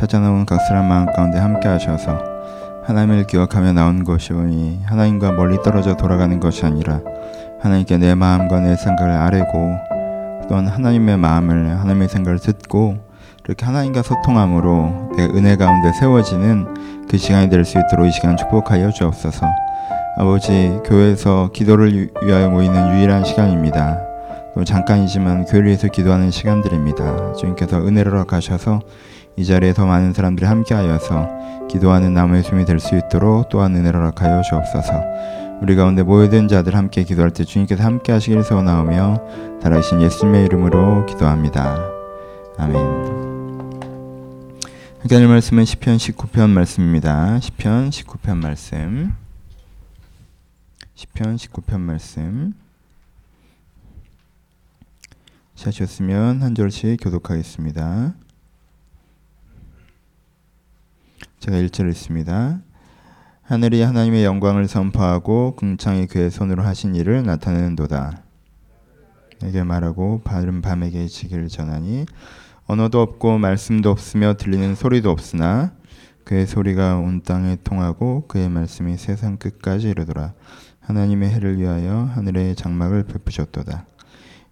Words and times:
찾아나온 0.00 0.46
각설한 0.46 0.88
마음 0.88 1.04
가운데 1.12 1.38
함께 1.38 1.68
하셔서 1.68 2.18
하나님을 2.86 3.26
기억하며 3.26 3.74
나온 3.74 4.02
것이오니 4.02 4.80
하나님과 4.86 5.32
멀리 5.32 5.58
떨어져 5.62 5.94
돌아가는 5.94 6.40
것이 6.40 6.64
아니라 6.64 7.02
하나님께 7.60 7.98
내 7.98 8.14
마음과 8.14 8.60
내 8.60 8.76
생각을 8.76 9.12
아뢰고 9.12 9.76
또한 10.48 10.66
하나님의 10.68 11.18
마음을 11.18 11.78
하나님의 11.78 12.08
생각을 12.08 12.38
듣고 12.38 12.96
그렇게 13.42 13.66
하나님과 13.66 14.00
소통함으로 14.00 15.10
내 15.18 15.24
은혜 15.24 15.56
가운데 15.56 15.92
세워지는 15.92 17.06
그 17.06 17.18
시간이 17.18 17.50
될 17.50 17.66
수 17.66 17.78
있도록 17.78 18.06
이 18.06 18.10
시간 18.10 18.38
축복하여 18.38 18.92
주옵소서. 18.92 19.46
아버지 20.16 20.80
교회에서 20.86 21.50
기도를 21.52 22.08
위하여 22.22 22.48
모이는 22.48 22.96
유일한 22.96 23.22
시간입니다. 23.22 23.98
또 24.54 24.64
잠깐이지만 24.64 25.44
교회를 25.44 25.66
위해서 25.66 25.88
기도하는 25.88 26.30
시간들입니다. 26.30 27.34
주님께서 27.34 27.76
은혜를 27.86 28.12
허락하셔서 28.12 28.80
이 29.36 29.44
자리에 29.44 29.72
더 29.72 29.86
많은 29.86 30.12
사람들이 30.12 30.46
함께하여서 30.46 31.68
기도하는 31.68 32.12
나무의 32.14 32.42
숨이 32.42 32.64
될 32.64 32.80
수 32.80 32.96
있도록 32.96 33.48
또한 33.48 33.74
은혜를 33.74 33.98
허락하여 34.00 34.42
주옵소서. 34.42 35.60
우리 35.62 35.76
가운데 35.76 36.02
모여든 36.02 36.48
자들 36.48 36.74
함께 36.74 37.04
기도할 37.04 37.30
때 37.32 37.44
주님께서 37.44 37.82
함께 37.82 38.12
하시길 38.12 38.42
소원하오며 38.42 39.60
달아신 39.62 40.00
예수님의 40.02 40.46
이름으로 40.46 41.06
기도합니다. 41.06 41.76
아멘. 42.58 42.76
하나님 45.02 45.28
말씀은 45.30 45.64
시편 45.64 45.96
19편 45.96 46.50
말씀입니다. 46.50 47.40
시편 47.40 47.90
19편 47.90 48.36
말씀. 48.36 49.14
시편 50.94 51.36
19편 51.36 51.80
말씀. 51.80 52.52
찾으셨으면 55.54 56.42
한 56.42 56.54
절씩 56.54 56.98
교독하겠습니다. 57.02 58.14
제가 61.40 61.56
1절 61.56 61.88
읽습니다. 61.92 62.60
하늘이 63.40 63.80
하나님의 63.80 64.24
영광을 64.24 64.68
선포하고 64.68 65.56
궁창이 65.56 66.06
그의 66.06 66.30
손으로 66.30 66.62
하신 66.62 66.94
일을 66.94 67.22
나타내는도다. 67.22 68.22
내게 69.40 69.64
말하고 69.64 70.20
바른 70.22 70.60
밤에게 70.60 71.06
지기를 71.06 71.48
전하니 71.48 72.04
언어도 72.66 73.00
없고 73.00 73.38
말씀도 73.38 73.90
없으며 73.90 74.34
들리는 74.34 74.74
소리도 74.74 75.10
없으나 75.10 75.72
그의 76.24 76.46
소리가 76.46 76.98
온 76.98 77.22
땅에 77.22 77.56
통하고 77.64 78.26
그의 78.28 78.50
말씀이 78.50 78.98
세상 78.98 79.38
끝까지 79.38 79.88
이르더라. 79.88 80.34
하나님의 80.80 81.30
해를 81.30 81.58
위하여 81.58 82.10
하늘의 82.14 82.54
장막을 82.54 83.04
베푸셨도다. 83.04 83.86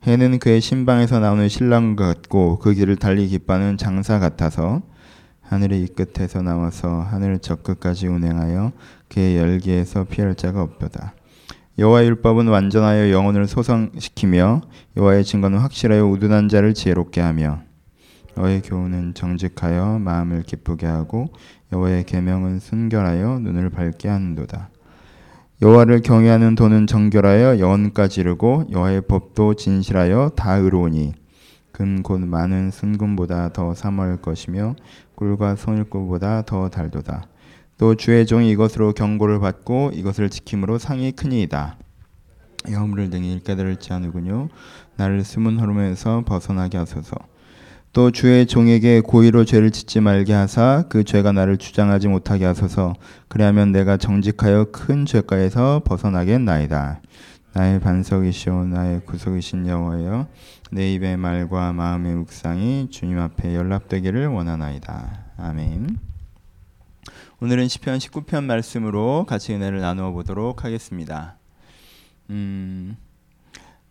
해는 0.04 0.38
그의 0.38 0.62
신방에서 0.62 1.18
나오는 1.18 1.50
신랑 1.50 1.96
같고 1.96 2.58
그 2.60 2.72
길을 2.72 2.96
달리 2.96 3.28
기뻐하는 3.28 3.76
장사 3.76 4.18
같아서 4.18 4.80
하늘의 5.48 5.82
이 5.82 5.86
끝에서 5.88 6.42
나와서 6.42 7.00
하늘 7.00 7.38
저 7.38 7.56
끝까지 7.56 8.06
운행하여 8.06 8.72
그의 9.08 9.38
열기에서 9.38 10.04
피할 10.04 10.34
자가 10.34 10.62
없도다. 10.62 11.14
여호와의 11.78 12.08
율법은 12.08 12.48
완전하여 12.48 13.10
영혼을 13.10 13.46
소성시키며 13.46 14.60
여호와의 14.96 15.24
증거는 15.24 15.58
확실하여 15.58 16.06
우둔한 16.06 16.48
자를 16.48 16.74
지혜롭게 16.74 17.20
하며 17.20 17.62
여호와의 18.36 18.62
교훈은 18.62 19.14
정직하여 19.14 19.98
마음을 20.00 20.42
기쁘게 20.42 20.86
하고 20.86 21.28
여호와의 21.72 22.04
계명은 22.04 22.60
순결하여 22.60 23.38
눈을 23.38 23.70
밝게 23.70 24.08
하는도다. 24.08 24.70
여호와를 25.62 26.02
경외하는 26.02 26.56
도는 26.56 26.86
정결하여 26.86 27.58
영혼까지 27.58 28.20
이르고 28.20 28.66
여호와의 28.70 29.02
법도 29.02 29.54
진실하여 29.54 30.32
다 30.36 30.56
의로우니 30.56 31.14
금곧 31.72 32.20
많은 32.20 32.70
순금보다 32.70 33.52
더 33.52 33.72
사모할 33.74 34.16
것이며 34.16 34.74
꿀과 35.18 35.56
송일꿀보다 35.56 36.42
더 36.42 36.68
달도다. 36.68 37.24
또 37.76 37.96
주의 37.96 38.24
종이 38.24 38.50
이것으로 38.50 38.92
경고를 38.92 39.40
받고 39.40 39.90
이것을 39.92 40.30
지킴으로 40.30 40.78
상이 40.78 41.10
크니이다. 41.12 41.76
여물을 42.70 43.10
등이 43.10 43.40
깨달을지 43.44 43.92
않으군요. 43.92 44.48
나를 44.96 45.24
숨은 45.24 45.58
흐름에서 45.58 46.22
벗어나게 46.24 46.78
하소서. 46.78 47.16
또 47.92 48.12
주의 48.12 48.46
종에게 48.46 49.00
고의로 49.00 49.44
죄를 49.44 49.72
짓지 49.72 50.00
말게 50.00 50.32
하사 50.32 50.84
그 50.88 51.02
죄가 51.02 51.32
나를 51.32 51.56
주장하지 51.56 52.06
못하게 52.06 52.44
하소서. 52.44 52.94
그리하면 53.26 53.72
내가 53.72 53.96
정직하여 53.96 54.66
큰 54.70 55.04
죄가에서 55.04 55.82
벗어나겠나이다. 55.84 57.00
나의 57.54 57.80
반석이시오 57.80 58.66
나의 58.66 59.00
구속이신 59.04 59.66
여호와여 59.66 60.28
내 60.70 60.92
입의 60.94 61.16
말과 61.16 61.72
마음의 61.72 62.14
묵상이 62.16 62.90
주님 62.90 63.18
앞에 63.18 63.54
연락되기를 63.54 64.26
원하나이다. 64.26 65.24
아멘. 65.38 65.98
오늘은 67.40 67.68
시편 67.68 67.98
19편 67.98 68.44
말씀으로 68.44 69.24
같이 69.26 69.54
은혜를 69.54 69.80
나누어 69.80 70.10
보도록 70.10 70.64
하겠습니다. 70.64 71.36
음, 72.30 72.96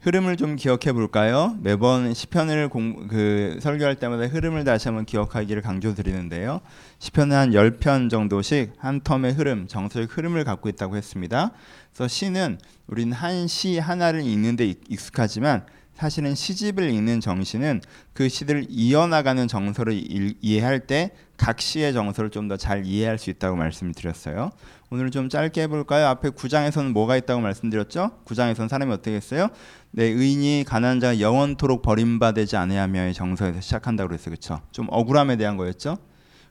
흐름을 0.01 0.37
좀 0.37 0.55
기억해 0.55 0.93
볼까요? 0.93 1.57
매번 1.61 2.13
시편을 2.13 2.69
공, 2.69 3.07
그 3.07 3.57
설교할 3.59 3.95
때마다 3.95 4.27
흐름을 4.27 4.63
다시 4.63 4.87
한번 4.87 5.05
기억하기를 5.05 5.63
강조드리는데요. 5.63 6.61
시편은 6.99 7.35
한 7.35 7.51
10편 7.51 8.11
정도씩 8.11 8.73
한 8.77 9.01
텀의 9.01 9.35
흐름, 9.35 9.67
정서의 9.67 10.05
흐름을 10.05 10.43
갖고 10.43 10.69
있다고 10.69 10.95
했습니다. 10.95 11.51
그래서 11.91 12.07
시는 12.07 12.59
우리는 12.85 13.13
한 13.13 13.47
시 13.47 13.79
하나를 13.79 14.21
읽는데 14.21 14.75
익숙하지만 14.89 15.65
사실은 15.97 16.35
시집을 16.35 16.91
읽는 16.91 17.21
정신은 17.21 17.81
그 18.13 18.29
시들을 18.29 18.67
이어나가는 18.69 19.47
정서를 19.47 20.01
이해할 20.41 20.81
때 20.81 21.11
각 21.37 21.61
시의 21.61 21.93
정서를 21.93 22.29
좀 22.31 22.47
더 22.47 22.57
잘 22.57 22.85
이해할 22.85 23.17
수 23.17 23.29
있다고 23.29 23.55
말씀을 23.55 23.93
드렸어요. 23.93 24.51
오늘 24.89 25.11
좀 25.11 25.29
짧게 25.29 25.61
해볼까요? 25.63 26.07
앞에 26.07 26.29
9장에서는 26.29 26.91
뭐가 26.91 27.15
있다고 27.17 27.41
말씀드렸죠? 27.41 28.11
9장에서는 28.25 28.67
사람이 28.67 28.91
어떻게 28.91 29.15
했어요? 29.15 29.49
내 29.91 30.05
의인이 30.05 30.63
가난한 30.67 30.99
자가 30.99 31.19
영원토록 31.19 31.81
버림받지 31.83 32.57
아니하며의 32.57 33.13
정서에서 33.13 33.61
시작한다고 33.61 34.07
그랬어요. 34.09 34.31
그렇죠? 34.31 34.61
좀 34.71 34.87
억울함에 34.89 35.35
대한 35.35 35.57
거였죠? 35.57 35.97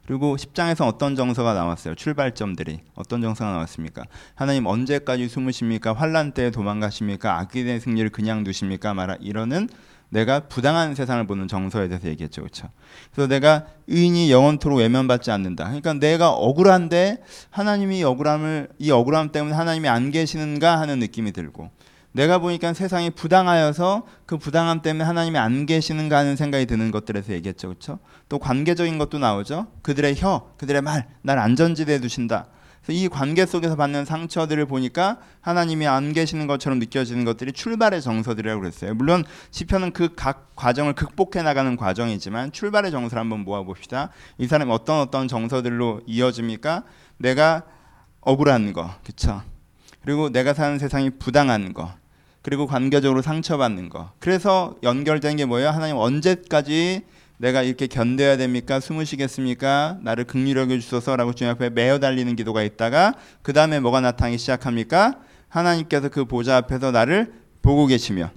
그리고 0.07 0.37
10장에서 0.37 0.87
어떤 0.87 1.17
정서가 1.17 1.53
나왔어요? 1.55 1.95
출발점들이 1.95 2.81
어떤 2.95 3.23
정서가 3.23 3.51
나왔습니까? 3.51 4.05
하나님 4.35 4.67
언제까지 4.67 5.29
숨으십니까? 5.29 5.93
환란 5.93 6.33
때 6.33 6.51
도망가십니까? 6.51 7.39
악기의 7.41 7.81
승리를 7.81 8.09
그냥 8.11 8.45
두십니까? 8.45 8.95
말아 8.95 9.17
이러는 9.21 9.69
내가 10.09 10.41
부당한 10.41 10.95
세상을 10.95 11.27
보는 11.27 11.49
정서에 11.49 11.89
대해서 11.89 12.09
얘기했죠. 12.09 12.43
그렇죠? 12.43 12.69
그래서 13.13 13.29
내가 13.29 13.67
의인이 13.89 14.31
영원토록 14.31 14.79
외면받지 14.79 15.31
않는다. 15.31 15.65
그러니까 15.65 15.95
내가 15.95 16.31
억울한데 16.31 17.23
하나님이 17.51 18.05
억울함을 18.05 18.69
이 18.79 18.91
억울함 18.91 19.33
때문에 19.33 19.55
하나님이 19.55 19.89
안 19.89 20.13
계시는가 20.13 20.79
하는 20.79 21.01
느낌이 21.01 21.33
들고 21.33 21.71
내가 22.17 22.39
보니까 22.39 22.73
세상이 22.73 23.11
부당하여서 23.11 24.07
그 24.25 24.39
부당함 24.39 24.81
때문에 24.81 25.05
하나님이 25.05 25.37
안 25.37 25.67
계시는가 25.67 26.17
하는 26.17 26.35
생각이 26.35 26.65
드는 26.65 26.91
것들에서 26.91 27.35
얘기했죠. 27.35 27.69
그렇죠? 27.69 27.99
또 28.31 28.39
관계적인 28.39 28.97
것도 28.97 29.19
나오죠. 29.19 29.67
그들의 29.83 30.17
혀, 30.17 30.51
그들의 30.57 30.81
말, 30.81 31.07
날 31.21 31.39
안전지대에 31.39 32.01
두신다. 32.01 32.47
이 32.89 33.09
관계 33.09 33.45
속에서 33.45 33.77
받는 33.77 34.05
상처들을 34.05 34.65
보니까 34.65 35.19
하나님이 35.41 35.89
안 35.89 36.13
계시는 36.15 36.47
것처럼 36.47 36.79
느껴지는 36.79 37.25
것들이 37.25 37.53
출발의 37.53 38.01
정서들이라고 38.01 38.61
그랬어요. 38.61 38.95
물론 38.95 39.25
시편은 39.51 39.93
그 39.93 40.15
각 40.17 40.55
과정을 40.57 40.95
극복해 40.95 41.43
나가는 41.43 41.77
과정이지만 41.77 42.53
출발의 42.53 42.93
정서를 42.93 43.21
한번 43.21 43.41
모아 43.41 43.63
봅시다. 43.63 44.09
이 44.39 44.47
사람이 44.47 44.73
어떤 44.73 45.01
어떤 45.01 45.29
정서들로 45.29 46.01
이어집니까? 46.07 46.85
내가 47.19 47.65
억울한 48.23 48.73
거, 48.73 48.91
그렇죠? 49.03 49.43
그리고 50.03 50.31
내가 50.31 50.55
사는 50.55 50.79
세상이 50.79 51.11
부당한 51.19 51.75
거, 51.75 51.93
그리고 52.47 52.69
관계적으로 52.69 53.23
상처받는 53.23 53.89
거. 53.89 54.13
그래서 54.21 54.77
연결된 54.85 55.35
게 55.35 55.45
뭐예요? 55.47 55.71
하나님 55.71 55.97
언제까지 55.97 57.03
내가 57.39 57.65
이렇게 57.65 57.89
견뎌야 57.89 58.37
됩니까? 58.37 58.79
숨을 58.79 59.05
쉬겠습니까? 59.05 59.99
나를 60.03 60.27
극률하게 60.27 60.79
주소서라고 60.79 61.33
주님 61.33 61.51
앞에 61.55 61.71
매어 61.71 61.99
달리는 61.99 62.37
기도가 62.37 62.63
있다가 62.63 63.15
그 63.43 63.53
다음에 63.53 63.81
뭐가 63.81 64.01
나타나기 64.01 64.39
시작합니까? 64.39 65.19
하나님께서 65.49 66.09
그 66.09 66.25
보좌 66.25 66.57
앞에서 66.59 66.93
나를 66.93 67.33
보고 67.63 67.87
계시며 67.87 68.31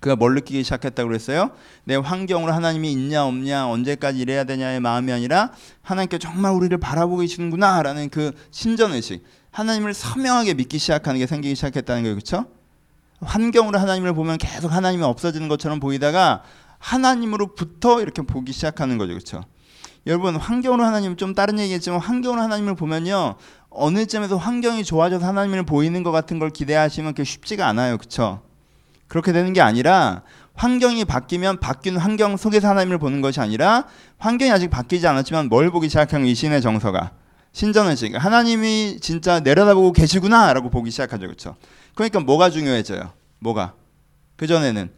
그가 0.00 0.16
뭘 0.16 0.34
느끼기 0.34 0.64
시작했다고 0.64 1.08
그랬어요? 1.08 1.52
내 1.84 1.94
환경으로 1.94 2.52
하나님이 2.52 2.90
있냐 2.90 3.24
없냐 3.24 3.68
언제까지 3.68 4.18
이래야 4.18 4.42
되냐의 4.42 4.80
마음이 4.80 5.12
아니라 5.12 5.52
하나님께 5.82 6.18
정말 6.18 6.54
우리를 6.54 6.76
바라보고 6.76 7.18
계시는구나라는 7.18 8.08
그 8.08 8.32
신전 8.50 8.94
의식 8.94 9.22
하나님을 9.52 9.94
선명하게 9.94 10.54
믿기 10.54 10.78
시작하는 10.78 11.20
게 11.20 11.28
생기기 11.28 11.54
시작했다는 11.54 12.02
거예요. 12.02 12.16
그렇죠? 12.16 12.61
환경으로 13.22 13.78
하나님을 13.78 14.14
보면 14.14 14.38
계속 14.38 14.72
하나님이 14.72 15.02
없어지는 15.04 15.48
것처럼 15.48 15.80
보이다가 15.80 16.42
하나님으로부터 16.78 18.00
이렇게 18.00 18.22
보기 18.22 18.52
시작하는 18.52 18.98
거죠. 18.98 19.12
그렇죠? 19.12 19.42
여러분 20.06 20.34
환경으로 20.36 20.84
하나님 20.84 21.16
좀 21.16 21.34
다른 21.34 21.58
얘기겠지만 21.60 22.00
환경으로 22.00 22.42
하나님을 22.42 22.74
보면요 22.74 23.36
어느 23.70 24.06
점에서 24.06 24.36
환경이 24.36 24.84
좋아져서 24.84 25.24
하나님을 25.24 25.64
보이는 25.64 26.02
것 26.02 26.10
같은 26.10 26.38
걸 26.38 26.50
기대하시면 26.50 27.12
그게 27.12 27.24
쉽지가 27.24 27.66
않아요. 27.68 27.96
그렇죠? 27.96 28.42
그렇게 29.06 29.32
되는 29.32 29.52
게 29.52 29.60
아니라 29.60 30.22
환경이 30.54 31.04
바뀌면 31.04 31.60
바뀐 31.60 31.96
환경 31.96 32.36
속에서 32.36 32.68
하나님을 32.68 32.98
보는 32.98 33.20
것이 33.20 33.40
아니라 33.40 33.86
환경이 34.18 34.50
아직 34.50 34.68
바뀌지 34.68 35.06
않았지만 35.06 35.48
뭘 35.48 35.70
보기 35.70 35.88
시작한 35.88 36.26
이 36.26 36.34
신의 36.34 36.60
정서가. 36.60 37.12
신전의식 37.52 38.22
하나님이 38.22 38.98
진짜 39.00 39.40
내려다보고 39.40 39.92
계시구나라고 39.92 40.70
보기 40.70 40.90
시작하죠. 40.90 41.26
그렇죠 41.26 41.56
그러니까 41.94 42.20
뭐가 42.20 42.50
중요해져요? 42.50 43.12
뭐가? 43.38 43.74
그 44.36 44.46
전에는 44.46 44.90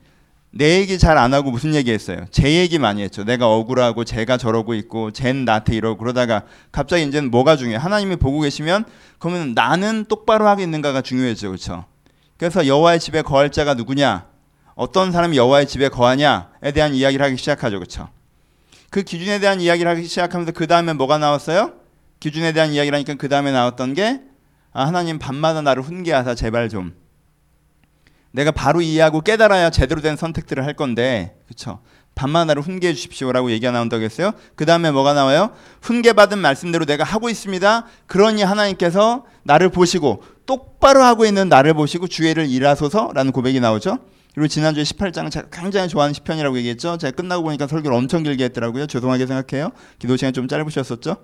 내 0.57 0.79
얘기 0.79 0.99
잘 0.99 1.19
안 1.19 1.35
하고 1.35 1.51
무슨 1.51 1.75
얘기 1.75 1.91
했어요? 1.91 2.27
제 2.31 2.61
얘기 2.61 2.79
많이 2.79 3.03
했죠. 3.03 3.25
내가 3.25 3.49
억울하고 3.49 4.05
제가 4.05 4.37
저러고 4.37 4.75
있고 4.75 5.11
쟨 5.11 5.45
나한테 5.45 5.75
이러고 5.75 5.99
그러다가 5.99 6.43
갑자기 6.71 7.03
이제는 7.05 7.31
뭐가 7.33 7.57
중요해? 7.57 7.77
하나님이 7.77 8.17
보고 8.17 8.41
계시면 8.41 8.85
그러면 9.19 9.55
나는 9.55 10.05
똑바로 10.05 10.47
하고 10.47 10.63
있는가가 10.63 11.03
중요해져 11.03 11.49
그렇죠? 11.49 11.87
그래서 12.37 12.67
여호와의 12.67 13.01
집에 13.01 13.23
거할 13.23 13.51
자가 13.51 13.75
누구냐? 13.75 14.27
어떤 14.77 15.11
사람이 15.11 15.37
여호와의 15.37 15.67
집에 15.67 15.89
거하냐에 15.89 16.73
대한 16.73 16.95
이야기를 16.95 17.25
하기 17.27 17.37
시작하죠. 17.37 17.79
그렇죠? 17.79 18.09
그 18.91 19.03
기준에 19.03 19.41
대한 19.41 19.61
이야기를 19.61 19.91
하기 19.91 20.07
시작하면서 20.07 20.53
그 20.53 20.69
다음에 20.69 20.93
뭐가 20.93 21.19
나왔어요? 21.19 21.73
기준에 22.21 22.53
대한 22.53 22.71
이야기를 22.73 22.95
하니까 22.95 23.15
그 23.15 23.29
다음에 23.29 23.51
나왔던 23.51 23.95
게 23.95 24.21
아, 24.75 24.87
하나님 24.87 25.19
밤마다 25.19 25.63
나를 25.63 25.83
훈계하사 25.83 26.35
제발 26.35 26.69
좀. 26.69 26.95
내가 28.33 28.51
바로 28.51 28.83
이해하고 28.83 29.21
깨달아야 29.21 29.71
제대로 29.71 30.01
된 30.01 30.17
선택들을 30.17 30.67
할 30.67 30.75
건데 30.75 31.39
그렇죠 31.47 31.79
밤마다 32.17 32.47
나를 32.47 32.63
훈계해 32.63 32.93
주십시오라고 32.93 33.53
얘기가 33.53 33.71
나온다고 33.71 34.03
했어요? 34.03 34.33
그 34.57 34.67
다음에 34.67 34.91
뭐가 34.91 35.15
나와요? 35.15 35.51
훈계받은 35.83 36.39
말씀대로 36.39 36.85
내가 36.85 37.05
하고 37.05 37.31
있습니다. 37.31 37.87
그러니 38.07 38.43
하나님께서 38.43 39.25
나를 39.45 39.69
보시고 39.69 40.25
똑바로 40.47 41.03
하고 41.03 41.25
있는 41.25 41.49
나를 41.49 41.75
보시고 41.75 42.09
주의를 42.09 42.49
일하소서라는 42.51 43.31
고백이 43.31 43.61
나오죠? 43.61 43.99
그리고 44.35 44.49
지난주에 44.49 44.83
18장 44.83 45.31
제가 45.31 45.47
굉장히 45.53 45.89
좋아하는 45.89 46.13
시편이라고 46.13 46.59
얘기했죠? 46.59 46.99
제가 46.99 47.13
끝나고 47.13 47.45
보니까 47.45 47.69
설교를 47.69 47.97
엄청 47.97 48.25
길게 48.25 48.45
했더라고요. 48.45 48.89
죄송하게 48.89 49.27
생각해요. 49.27 49.71
기도 50.01 50.17
시간 50.17 50.33
좀 50.33 50.49
짧으셨었죠 50.49 51.17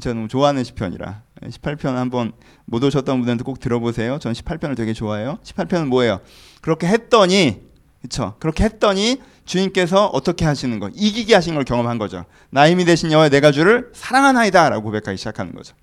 제가 0.00 0.14
너무 0.14 0.28
좋아하는 0.28 0.64
시편이라 0.64 1.22
18편 1.42 1.94
한번 1.94 2.32
못 2.64 2.82
오셨던 2.82 3.18
분들도 3.18 3.44
꼭 3.44 3.60
들어보세요. 3.60 4.18
전 4.18 4.32
18편을 4.32 4.76
되게 4.76 4.92
좋아해요. 4.92 5.38
18편은 5.42 5.86
뭐예요? 5.86 6.20
그렇게 6.60 6.86
했더니 6.86 7.62
그렇죠. 8.00 8.34
그렇게 8.40 8.64
했더니 8.64 9.20
주님께서 9.44 10.06
어떻게 10.06 10.44
하시는 10.44 10.78
거? 10.78 10.90
이기게 10.92 11.34
하신 11.34 11.54
걸 11.54 11.64
경험한 11.64 11.98
거죠. 11.98 12.24
나 12.50 12.68
힘이 12.68 12.84
되신 12.84 13.12
여호와 13.12 13.28
내가 13.28 13.52
주를 13.52 13.90
사랑하나이다라고 13.94 14.82
고백하기 14.82 15.16
시작하는 15.16 15.54
거죠. 15.54 15.74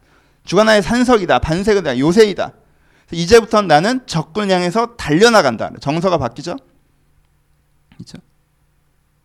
주가 0.44 0.64
나의 0.64 0.82
산석이다, 0.82 1.40
반석이다, 1.40 2.00
요새이다. 2.00 2.54
이제부터 3.12 3.62
나는 3.62 4.06
적군 4.06 4.52
향해서 4.52 4.96
달려나간다. 4.96 5.72
정서가 5.80 6.18
바뀌죠. 6.18 6.58
그렇죠. 7.96 8.18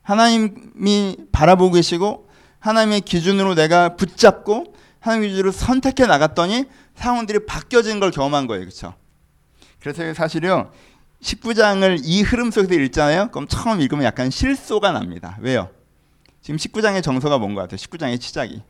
하나님이 0.02 1.16
바라보고 1.32 1.74
계시고 1.74 2.28
하나님의 2.60 3.02
기준으로 3.02 3.54
내가 3.54 3.96
붙잡고 3.96 4.73
하나님의 5.04 5.30
기준으로 5.30 5.52
선택해 5.52 6.06
나갔더니 6.06 6.64
상황들이 6.96 7.44
바뀌어진 7.44 8.00
걸 8.00 8.10
경험한 8.10 8.46
거예요. 8.46 8.64
그렇죠? 8.64 8.94
그래서 9.80 10.14
사실요. 10.14 10.72
19장을 11.22 12.00
이 12.02 12.22
흐름 12.22 12.50
속에서 12.50 12.74
읽잖아요. 12.74 13.30
그럼 13.30 13.46
처음 13.46 13.80
읽으면 13.80 14.04
약간 14.04 14.30
실소가 14.30 14.92
납니다. 14.92 15.36
왜요? 15.40 15.70
지금 16.40 16.56
19장의 16.56 17.02
정서가 17.02 17.38
뭔 17.38 17.54
것 17.54 17.62
같아요? 17.62 17.76
19장의 17.76 18.20
시작이. 18.20 18.62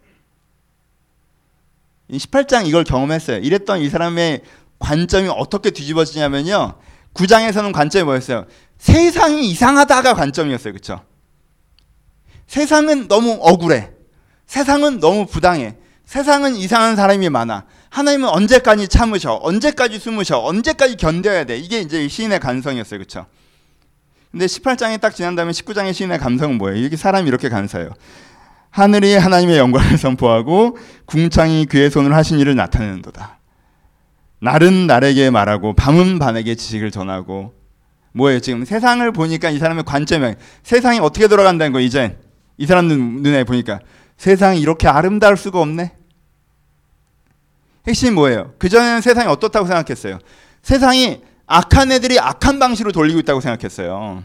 18장 2.10 2.66
이걸 2.66 2.84
경험했어요. 2.84 3.38
이랬던 3.38 3.80
이 3.80 3.88
사람의 3.88 4.42
관점이 4.78 5.28
어떻게 5.28 5.70
뒤집어지냐면요. 5.70 6.74
9장에서는 7.14 7.72
관점이 7.72 8.04
뭐였어요? 8.04 8.46
세상이 8.78 9.48
이상하다가 9.50 10.14
관점이었어요. 10.14 10.72
그렇죠? 10.72 11.04
세상은 12.46 13.06
너무 13.08 13.38
억울해. 13.40 13.90
세상은 14.46 14.98
너무 15.00 15.26
부당해. 15.26 15.76
세상은 16.04 16.56
이상한 16.56 16.96
사람이 16.96 17.28
많아. 17.30 17.64
하나님은 17.90 18.28
언제까지 18.28 18.88
참으셔? 18.88 19.40
언제까지 19.42 19.98
숨으셔? 19.98 20.38
언제까지 20.38 20.96
견뎌야 20.96 21.44
돼? 21.44 21.56
이게 21.56 21.80
이제 21.80 22.06
시인의 22.08 22.40
감성이었어요. 22.40 22.98
그렇죠? 22.98 23.26
근데 24.30 24.46
18장에 24.46 25.00
딱 25.00 25.14
지난 25.14 25.36
다음에 25.36 25.52
19장의 25.52 25.94
시인의 25.94 26.18
감성은 26.18 26.58
뭐예요? 26.58 26.84
이게 26.84 26.96
사람이 26.96 27.28
이렇게 27.28 27.48
감사해요. 27.48 27.90
하늘이 28.70 29.14
하나님의 29.14 29.58
영광을 29.58 29.96
선포하고 29.96 30.76
궁창이 31.06 31.66
그의 31.66 31.90
손을 31.90 32.14
하신 32.14 32.40
일을 32.40 32.56
나타내는도다. 32.56 33.38
날은 34.40 34.88
날에게 34.88 35.30
말하고 35.30 35.74
밤은 35.74 36.18
밤에게 36.18 36.56
지식을 36.56 36.90
전하고 36.90 37.54
뭐예요? 38.12 38.40
지금 38.40 38.64
세상을 38.64 39.10
보니까 39.12 39.50
이 39.50 39.58
사람의 39.58 39.84
관점이 39.84 40.34
세상이 40.64 40.98
어떻게 40.98 41.28
돌아간다는 41.28 41.72
거 41.72 41.80
이제 41.80 42.18
이 42.58 42.66
사람 42.66 42.86
눈에 42.86 43.44
보니까 43.44 43.78
세상이 44.16 44.60
이렇게 44.60 44.88
아름다울 44.88 45.36
수가 45.36 45.60
없네. 45.60 45.92
핵심이 47.86 48.10
뭐예요? 48.12 48.54
그전에는 48.58 49.00
세상이 49.00 49.28
어떻다고 49.28 49.66
생각했어요? 49.66 50.18
세상이 50.62 51.22
악한 51.46 51.92
애들이 51.92 52.18
악한 52.18 52.58
방식으로 52.58 52.92
돌리고 52.92 53.20
있다고 53.20 53.40
생각했어요. 53.40 54.24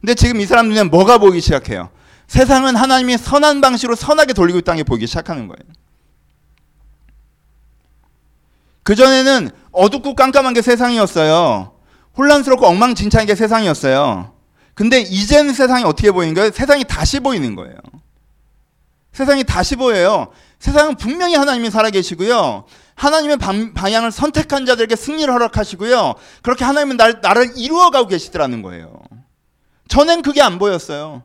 근데 0.00 0.14
지금 0.14 0.40
이 0.40 0.46
사람 0.46 0.68
눈에 0.68 0.82
뭐가 0.82 1.18
보이기 1.18 1.40
시작해요? 1.40 1.90
세상은 2.26 2.74
하나님이 2.74 3.18
선한 3.18 3.60
방식으로 3.60 3.94
선하게 3.94 4.32
돌리고 4.32 4.58
있다는 4.58 4.78
게 4.78 4.82
보이기 4.82 5.06
시작하는 5.06 5.46
거예요. 5.46 5.62
그전에는 8.82 9.50
어둡고 9.72 10.14
깜깜한 10.14 10.54
게 10.54 10.62
세상이었어요. 10.62 11.72
혼란스럽고 12.16 12.66
엉망진창인 12.66 13.26
게 13.26 13.34
세상이었어요. 13.34 14.32
근데 14.74 15.00
이제는 15.00 15.54
세상이 15.54 15.84
어떻게 15.84 16.10
보이는 16.10 16.34
거예요? 16.34 16.50
세상이 16.50 16.84
다시 16.84 17.20
보이는 17.20 17.54
거예요. 17.54 17.76
세상이 19.16 19.44
다시 19.44 19.76
보여요. 19.76 20.30
세상은 20.58 20.94
분명히 20.94 21.36
하나님이 21.36 21.70
살아계시고요. 21.70 22.66
하나님의 22.96 23.38
방향을 23.74 24.12
선택한 24.12 24.66
자들에게 24.66 24.94
승리를 24.94 25.32
허락하시고요. 25.32 26.16
그렇게 26.42 26.66
하나님은 26.66 26.98
날, 26.98 27.20
나를 27.22 27.56
이루어가고 27.56 28.08
계시더라는 28.08 28.60
거예요. 28.60 29.02
전엔 29.88 30.20
그게 30.20 30.42
안 30.42 30.58
보였어요. 30.58 31.22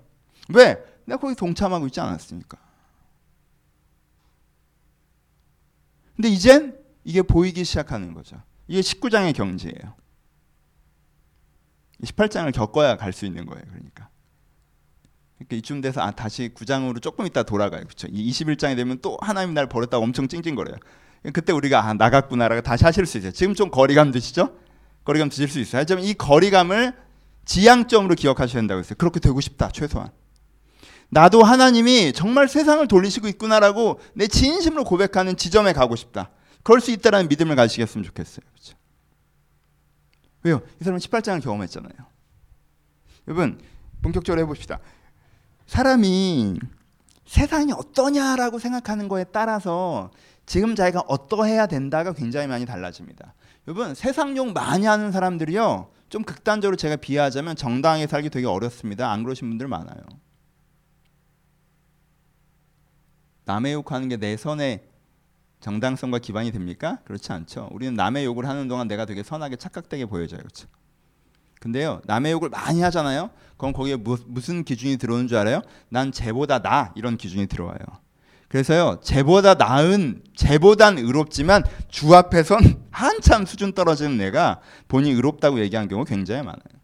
왜? 0.53 0.81
내가 1.03 1.19
거기 1.19 1.35
동참하고 1.35 1.85
있지 1.87 1.99
않았으니까. 1.99 2.57
근데 6.15 6.29
이젠 6.29 6.79
이게 7.03 7.21
보이기 7.21 7.65
시작하는 7.65 8.13
거죠. 8.13 8.41
이게 8.69 8.79
19장의 8.79 9.35
경지예요. 9.35 9.95
18장을 12.05 12.49
겪어야 12.53 12.95
갈 12.95 13.11
수 13.11 13.25
있는 13.25 13.45
거예요. 13.45 13.65
그러니까. 13.67 14.10
그러니까 15.47 15.55
이쯤 15.57 15.81
돼서 15.81 16.01
아 16.01 16.11
다시 16.11 16.51
9장으로 16.53 17.01
조금 17.01 17.25
있다 17.25 17.43
돌아가요. 17.43 17.83
그렇죠? 17.83 18.07
21장이 18.07 18.75
되면 18.75 18.99
또 19.01 19.17
하나님 19.21 19.53
날 19.53 19.67
버렸다고 19.67 20.03
엄청 20.03 20.27
찡찡거려요. 20.27 20.77
그때 21.33 21.53
우리가 21.53 21.87
아 21.87 21.93
나갔구나라고 21.93 22.61
다시 22.61 22.83
하실 22.83 23.05
수 23.05 23.17
있어요. 23.17 23.31
지금 23.31 23.53
좀 23.53 23.69
거리감 23.69 24.11
드시죠? 24.11 24.55
거리감 25.03 25.29
드실 25.29 25.47
수 25.47 25.59
있어요. 25.59 25.81
하지만 25.81 26.03
이 26.03 26.13
거리감을 26.13 26.93
지향점으로 27.45 28.15
기억하셔야 28.15 28.61
된다고 28.61 28.79
했어요. 28.79 28.95
그렇게 28.97 29.19
되고 29.19 29.39
싶다. 29.41 29.69
최소한. 29.69 30.09
나도 31.09 31.43
하나님이 31.43 32.13
정말 32.13 32.47
세상을 32.47 32.87
돌리시고 32.87 33.27
있구나라고 33.27 33.99
내 34.13 34.27
진심으로 34.27 34.83
고백하는 34.83 35.35
지점에 35.35 35.73
가고 35.73 35.95
싶다. 35.95 36.29
그럴 36.63 36.79
수 36.79 36.91
있다라는 36.91 37.27
믿음을 37.27 37.55
가지셨으면 37.55 38.05
좋겠어요. 38.05 38.45
그렇죠? 38.51 38.77
왜요? 40.43 40.61
이 40.79 40.83
사람은 40.83 40.99
18장을 40.99 41.43
경험했잖아요. 41.43 41.93
여러분 43.27 43.59
본격적으로 44.01 44.41
해봅시다. 44.41 44.79
사람이 45.67 46.59
세상이 47.25 47.71
어떠냐라고 47.71 48.59
생각하는 48.59 49.07
거에 49.07 49.23
따라서 49.25 50.11
지금 50.45 50.75
자기가 50.75 51.03
어떠해야 51.07 51.67
된다가 51.67 52.13
굉장히 52.13 52.47
많이 52.47 52.65
달라집니다. 52.65 53.33
여러분 53.67 53.95
세상 53.95 54.35
욕 54.35 54.53
많이 54.53 54.85
하는 54.85 55.11
사람들이요. 55.11 55.89
좀 56.09 56.23
극단적으로 56.23 56.75
제가 56.75 56.97
비하하자면 56.97 57.55
정당하게 57.55 58.07
살기 58.07 58.29
되게 58.29 58.47
어렵습니다. 58.47 59.09
안 59.11 59.23
그러신 59.23 59.47
분들 59.49 59.67
많아요. 59.67 60.01
남의 63.45 63.73
욕하는 63.73 64.09
게 64.09 64.17
내 64.17 64.35
선의 64.37 64.83
정당성과 65.61 66.19
기반이 66.19 66.51
됩니까? 66.51 66.99
그렇지 67.05 67.31
않죠. 67.31 67.69
우리는 67.71 67.93
남의 67.93 68.25
욕을 68.25 68.47
하는 68.47 68.67
동안 68.67 68.87
내가 68.87 69.05
되게 69.05 69.23
선하게 69.23 69.55
착각되게 69.57 70.05
보여져요. 70.07 70.39
그렇죠? 70.39 70.67
근데요 71.61 72.01
남의 72.05 72.31
욕을 72.33 72.49
많이 72.49 72.81
하잖아요. 72.81 73.29
그럼 73.55 73.71
거기에 73.71 73.95
무, 73.95 74.17
무슨 74.25 74.63
기준이 74.63 74.97
들어오는 74.97 75.27
줄 75.27 75.37
알아요? 75.37 75.61
난 75.89 76.11
쟤보다 76.11 76.59
나 76.59 76.91
이런 76.95 77.17
기준이 77.17 77.45
들어와요. 77.45 77.77
그래서요 78.47 78.99
쟤보다 79.03 79.53
나은 79.53 80.23
쟤보단 80.35 80.97
의롭지만 80.97 81.63
주 81.87 82.15
앞에선 82.15 82.81
한참 82.89 83.45
수준 83.45 83.73
떨어지는 83.73 84.17
내가 84.17 84.59
본인이 84.87 85.13
의롭다고 85.15 85.59
얘기한 85.59 85.87
경우 85.87 86.03
굉장히 86.03 86.41
많아요. 86.41 86.81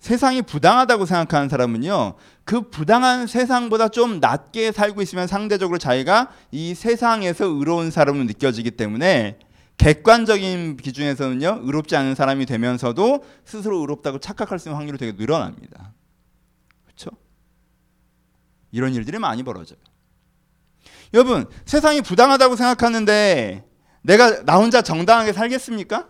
세상이 0.00 0.42
부당하다고 0.42 1.06
생각하는 1.06 1.48
사람은요, 1.48 2.14
그 2.44 2.70
부당한 2.70 3.26
세상보다 3.26 3.88
좀 3.88 4.20
낮게 4.20 4.70
살고 4.70 5.02
있으면 5.02 5.26
상대적으로 5.26 5.78
자기가 5.78 6.30
이 6.50 6.74
세상에서 6.74 7.46
의로운 7.46 7.90
사람으로 7.90 8.24
느껴지기 8.24 8.72
때문에 8.72 9.38
객관적인 9.78 10.78
기준에서는요 10.78 11.60
의롭지 11.62 11.96
않은 11.96 12.14
사람이 12.14 12.46
되면서도 12.46 13.24
스스로 13.44 13.80
의롭다고 13.80 14.18
착각할 14.18 14.58
수 14.58 14.68
있는 14.68 14.76
확률이 14.76 14.98
되게 14.98 15.12
늘어납니다. 15.12 15.92
그렇죠? 16.84 17.10
이런 18.72 18.94
일들이 18.94 19.18
많이 19.18 19.42
벌어져요. 19.42 19.78
여러분 21.14 21.46
세상이 21.66 22.02
부당하다고 22.02 22.56
생각하는데 22.56 23.64
내가 24.02 24.44
나 24.44 24.56
혼자 24.56 24.82
정당하게 24.82 25.32
살겠습니까? 25.32 26.08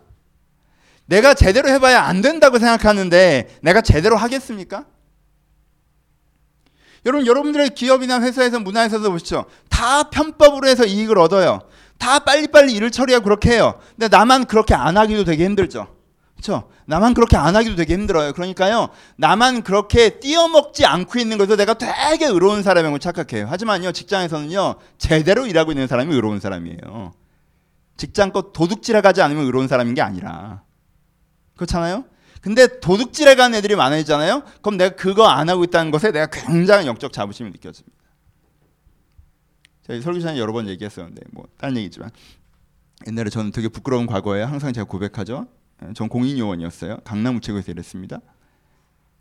내가 1.07 1.35
제대로 1.35 1.69
해봐야 1.69 2.03
안 2.03 2.21
된다고 2.21 2.59
생각하는데 2.59 3.59
내가 3.63 3.81
제대로 3.81 4.17
하겠습니까? 4.17 4.87
여러분 7.05 7.27
여러분들의 7.27 7.71
기업이나 7.71 8.21
회사에서 8.21 8.61
문화에서도 8.61 9.11
보시죠. 9.11 9.45
다 9.69 10.05
편법으로 10.05 10.67
해서 10.67 10.85
이익을 10.85 11.19
얻어요. 11.19 11.61
다 11.99 12.21
빨리빨리 12.21 12.73
일을 12.73 12.91
처리하고 12.91 13.25
그렇게 13.25 13.53
해요. 13.53 13.79
근데 13.91 14.09
나만 14.09 14.47
그렇게 14.47 14.75
안 14.75 14.97
하기도 14.97 15.25
되게 15.25 15.45
힘들죠. 15.45 15.89
그렇죠? 16.35 16.69
나만 16.85 17.15
그렇게 17.15 17.37
안 17.37 17.57
하기도 17.57 17.77
되게 17.77 17.95
힘들어요. 17.95 18.33
그러니까요. 18.33 18.91
나만 19.17 19.63
그렇게 19.63 20.21
띄어먹지 20.21 20.85
않고 20.85 21.19
있는 21.19 21.39
것도 21.39 21.57
내가 21.57 21.75
되게 21.75 22.27
의로운 22.27 22.63
사람이라고 22.63 22.99
착각해요. 22.99 23.47
하지만요. 23.47 23.93
직장에서는요. 23.93 24.77
제대로 24.99 25.47
일하고 25.47 25.73
있는 25.73 25.87
사람이 25.87 26.15
의로운 26.15 26.39
사람이에요. 26.41 27.13
직장껏 27.97 28.53
도둑질해 28.53 29.01
가지 29.01 29.23
않으면 29.23 29.45
의로운 29.47 29.67
사람인 29.67 29.95
게 29.95 30.03
아니라. 30.03 30.63
그렇잖아요? 31.57 32.05
근데 32.47 32.79
도둑질해간 32.79 33.57
애들이 33.57 33.75
많아지잖아요. 33.75 34.45
그럼 34.63 34.77
내가 34.77 34.95
그거 34.95 35.27
안 35.27 35.49
하고 35.49 35.65
있다는 35.65 35.91
것에 35.91 36.13
내가 36.13 36.27
굉장히 36.27 36.87
영적 36.87 37.13
자부심이 37.13 37.51
느껴집니다. 37.51 37.99
제가 39.83 40.01
설교 40.01 40.21
시간에 40.21 40.39
여러 40.39 40.53
번 40.53 40.69
얘기했었는데 40.69 41.23
뭐 41.33 41.49
다른 41.57 41.77
얘기지만 41.79 42.09
옛날에 43.09 43.31
저는 43.31 43.51
되게 43.51 43.67
부끄러운 43.67 44.07
과거에 44.07 44.45
항상 44.45 44.73
제가 44.73 44.85
고백하죠. 44.87 45.49
예, 45.83 45.93
전 45.95 46.09
공인 46.09 46.39
요원이었어요. 46.39 46.99
강남 47.03 47.37
우체국에서 47.37 47.73
일했습니다. 47.73 48.21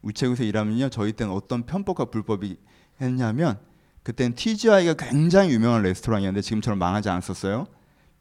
우체국에서 0.03 0.44
일하면요. 0.44 0.89
저희 0.89 1.12
때는 1.12 1.34
어떤 1.34 1.65
편법과 1.65 2.05
불법이 2.05 2.58
했냐면 3.01 3.58
그때는 4.03 4.36
TGI가 4.36 4.94
굉장히 4.94 5.50
유명한 5.50 5.82
레스토랑이었는데 5.82 6.44
지금처럼 6.44 6.77
망하지 6.77 7.10
않았었어요. 7.10 7.65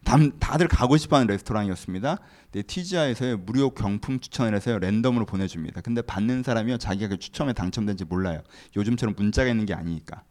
다들 0.05 0.69
가고 0.69 0.97
싶어하는 0.97 1.27
레스토랑이었습니다. 1.29 2.19
근데 2.53 2.63
TGI에서 2.63 3.37
무료 3.39 3.71
경품 3.71 4.21
추천을 4.21 4.55
해서 4.55 4.79
랜덤으로 4.79 5.27
보내줍니다. 5.27 5.81
근데 5.81 6.03
받는 6.03 6.43
사람이요 6.43 6.79
자기가 6.79 7.09
그 7.09 7.19
추첨에 7.19 7.53
당첨된지 7.53 8.05
몰라요. 8.05 8.43
요즘처럼 8.77 9.15
문자가 9.17 9.51
있는 9.51 9.67
게 9.67 9.75
아니니까. 9.75 10.23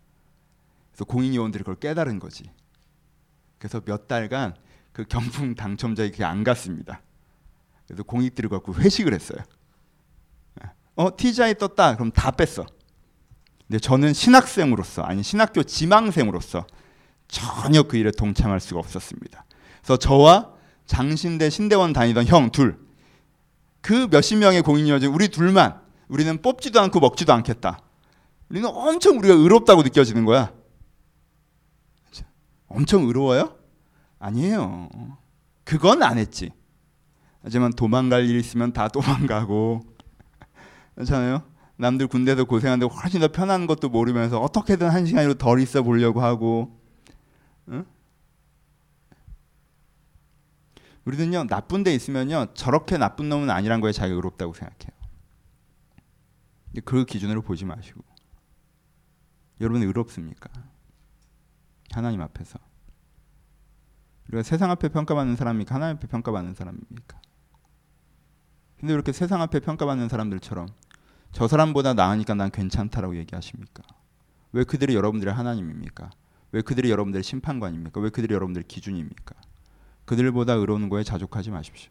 그래서 0.92 1.06
공인 1.06 1.34
요원들이 1.36 1.63
그걸 1.63 1.75
깨달은 1.75 2.20
거지. 2.20 2.46
그래서 3.58 3.82
몇 3.82 4.08
달간 4.08 4.56
그 4.92 5.06
경품 5.06 5.56
당첨자에 5.56 6.12
그게 6.12 6.24
안 6.24 6.44
갔습니다. 6.44 7.01
그래서 7.88 8.03
공익들이 8.03 8.48
갖고 8.48 8.74
회식을 8.74 9.13
했어요. 9.13 9.39
어 10.96 11.15
TGI 11.15 11.56
떴다. 11.56 11.96
그럼 11.96 12.12
다 12.12 12.32
뺐어. 12.32 12.65
근데 13.68 13.80
저는 13.80 14.13
신학생으로서 14.13 15.01
아니 15.01 15.24
신학교 15.24 15.63
지망생으로서 15.63 16.68
전혀 17.27 17.84
그 17.84 17.98
일에 17.98 18.12
동참할 18.12 18.60
수가 18.60 18.80
없었습니다. 18.80 19.46
그래서 19.83 19.97
저와 19.97 20.53
장신대 20.85 21.49
신대원 21.49 21.93
다니던 21.93 22.25
형 22.25 22.49
둘, 22.51 22.79
그 23.81 24.07
몇십 24.09 24.39
명의 24.39 24.61
공인이어지 24.61 25.07
우리 25.07 25.27
둘만 25.27 25.79
우리는 26.07 26.41
뽑지도 26.41 26.79
않고 26.79 26.99
먹지도 26.99 27.33
않겠다. 27.33 27.81
우리는 28.49 28.69
엄청 28.69 29.17
우리가 29.17 29.33
의롭다고 29.33 29.83
느껴지는 29.83 30.25
거야. 30.25 30.51
엄청 32.67 33.03
의로워요? 33.03 33.55
아니에요. 34.19 34.89
그건 35.63 36.01
안 36.01 36.17
했지. 36.17 36.51
하지만 37.43 37.73
도망갈 37.73 38.25
일 38.25 38.39
있으면 38.39 38.71
다 38.73 38.87
도망가고 38.87 39.81
그렇잖아요. 40.95 41.43
남들 41.75 42.07
군대에서 42.07 42.45
고생하는데 42.45 42.93
훨씬 42.93 43.19
더 43.19 43.27
편한 43.27 43.67
것도 43.67 43.89
모르면서 43.89 44.39
어떻게든 44.39 44.89
한 44.89 45.05
시간이라도 45.05 45.37
덜 45.37 45.59
있어 45.59 45.83
보려고 45.83 46.21
하고 46.21 46.79
응? 47.69 47.85
우리는요 51.05 51.48
나쁜 51.48 51.83
데 51.83 51.93
있으면요 51.93 52.53
저렇게 52.53 52.98
나쁜 52.98 53.29
놈은 53.29 53.50
아니란 53.50 53.81
거에 53.81 53.91
자기가 53.91 54.15
의롭다고 54.15 54.53
생각해요. 54.53 54.91
그 56.86 57.05
기준으로 57.05 57.41
보지 57.41 57.65
마시고 57.65 58.01
여러분 59.62 59.83
의롭습니까? 59.83 60.50
하나님 61.91 62.22
앞에서 62.22 62.57
우리가 64.27 64.43
세상 64.43 64.72
앞에 64.72 64.89
평가받는 64.89 65.36
사람입니까? 65.36 65.75
하나님 65.75 65.98
앞에 65.98 66.07
평가받는 66.07 66.55
사람입니까? 66.55 67.22
근데 68.79 68.93
이렇게 68.93 69.12
세상 69.12 69.41
앞에 69.41 69.60
평가받는 69.60 70.10
사람들처럼 70.10 70.67
저 71.31 71.48
사람보다 71.48 71.93
나으니까 71.93 72.33
난 72.33 72.50
괜찮다라고 72.51 73.15
얘기하십니까? 73.17 73.83
왜 74.51 74.63
그들이 74.63 74.95
여러분들의 74.95 75.33
하나님입니까? 75.33 76.10
왜 76.51 76.62
그들이 76.62 76.91
여러분들의 76.91 77.24
심판관입니까? 77.24 78.00
왜 78.01 78.10
그들이 78.10 78.33
여러분들의 78.33 78.65
기준입니까? 78.67 79.36
그들보다 80.05 80.53
의로운 80.53 80.89
거에 80.89 81.03
자족하지 81.03 81.51
마십시오. 81.51 81.89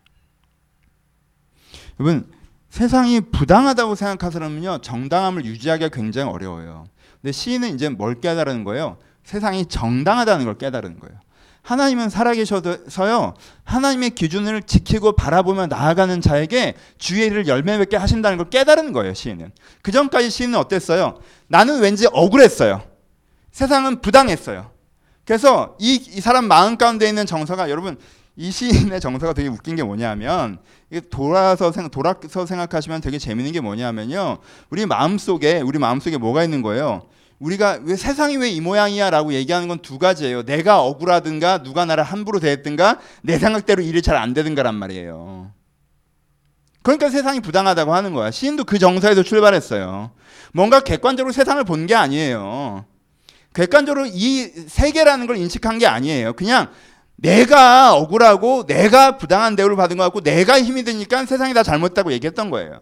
여러분 1.98 2.30
세상이 2.70 3.20
부당하다고 3.20 3.94
생각하는 3.94 4.80
정당함을 4.82 5.44
유지하기가 5.44 5.90
굉장히 5.90 6.30
어려워요. 6.30 6.86
근데 7.20 7.32
시인은 7.32 7.74
이제 7.74 7.88
뭘 7.88 8.20
깨달은 8.20 8.64
거예요? 8.64 8.96
세상이 9.24 9.66
정당하다는 9.66 10.46
걸 10.46 10.58
깨달은 10.58 10.98
거예요. 10.98 11.18
하나님은 11.62 12.08
살아계셔서요. 12.08 13.34
하나님의 13.64 14.10
기준을 14.10 14.62
지키고 14.62 15.12
바라보며 15.12 15.68
나아가는 15.68 16.20
자에게 16.20 16.74
주의 16.98 17.26
일을 17.26 17.46
열매 17.46 17.78
맺게 17.78 17.96
하신다는 17.96 18.36
걸 18.38 18.50
깨달은 18.50 18.92
거예요. 18.92 19.14
시인은. 19.14 19.52
그 19.80 19.92
전까지 19.92 20.30
시인은 20.30 20.58
어땠어요? 20.58 21.20
나는 21.46 21.80
왠지 21.80 22.08
억울했어요. 22.10 22.82
세상은 23.52 24.00
부당했어요. 24.00 24.71
그래서 25.32 25.76
이, 25.78 25.94
이 25.94 26.20
사람 26.20 26.44
마음 26.44 26.76
가운데 26.76 27.08
있는 27.08 27.24
정서가 27.24 27.70
여러분 27.70 27.96
이 28.36 28.50
시인의 28.50 29.00
정서가 29.00 29.32
되게 29.32 29.48
웃긴 29.48 29.76
게 29.76 29.82
뭐냐면 29.82 30.58
돌아서 31.10 31.72
생 31.72 31.88
돌아서 31.88 32.44
생각하시면 32.44 33.00
되게 33.00 33.16
재밌는 33.16 33.52
게 33.52 33.62
뭐냐면요. 33.62 34.40
우리 34.68 34.84
마음 34.84 35.16
속에 35.16 35.62
우리 35.62 35.78
마음 35.78 36.00
속에 36.00 36.18
뭐가 36.18 36.44
있는 36.44 36.60
거예요? 36.60 37.06
우리가 37.38 37.78
왜 37.82 37.96
세상이 37.96 38.36
왜 38.36 38.50
이 38.50 38.60
모양이야라고 38.60 39.32
얘기하는 39.32 39.68
건 39.68 39.78
두 39.80 39.98
가지예요. 39.98 40.42
내가 40.42 40.82
억울하든가 40.82 41.62
누가 41.62 41.86
나를 41.86 42.04
함부로 42.04 42.38
대했든가 42.38 42.98
내 43.22 43.38
생각대로 43.38 43.82
일이 43.82 44.02
잘 44.02 44.18
안 44.18 44.34
되든가란 44.34 44.74
말이에요. 44.74 45.50
그러니까 46.82 47.08
세상이 47.08 47.40
부당하다고 47.40 47.94
하는 47.94 48.12
거야. 48.12 48.30
시인도 48.30 48.64
그 48.64 48.78
정서에서 48.78 49.22
출발했어요. 49.22 50.10
뭔가 50.52 50.80
객관적으로 50.80 51.32
세상을 51.32 51.64
본 51.64 51.86
게 51.86 51.94
아니에요. 51.94 52.84
객관적으로 53.54 54.06
이 54.06 54.50
세계라는 54.68 55.26
걸 55.26 55.36
인식한 55.36 55.78
게 55.78 55.86
아니에요. 55.86 56.32
그냥 56.34 56.70
내가 57.16 57.94
억울하고 57.94 58.66
내가 58.66 59.16
부당한 59.16 59.56
대우를 59.56 59.76
받은 59.76 59.96
것 59.96 60.04
같고 60.04 60.22
내가 60.22 60.60
힘이 60.60 60.82
드니까 60.82 61.24
세상이 61.24 61.54
다 61.54 61.62
잘못됐다고 61.62 62.12
얘기했던 62.12 62.50
거예요. 62.50 62.80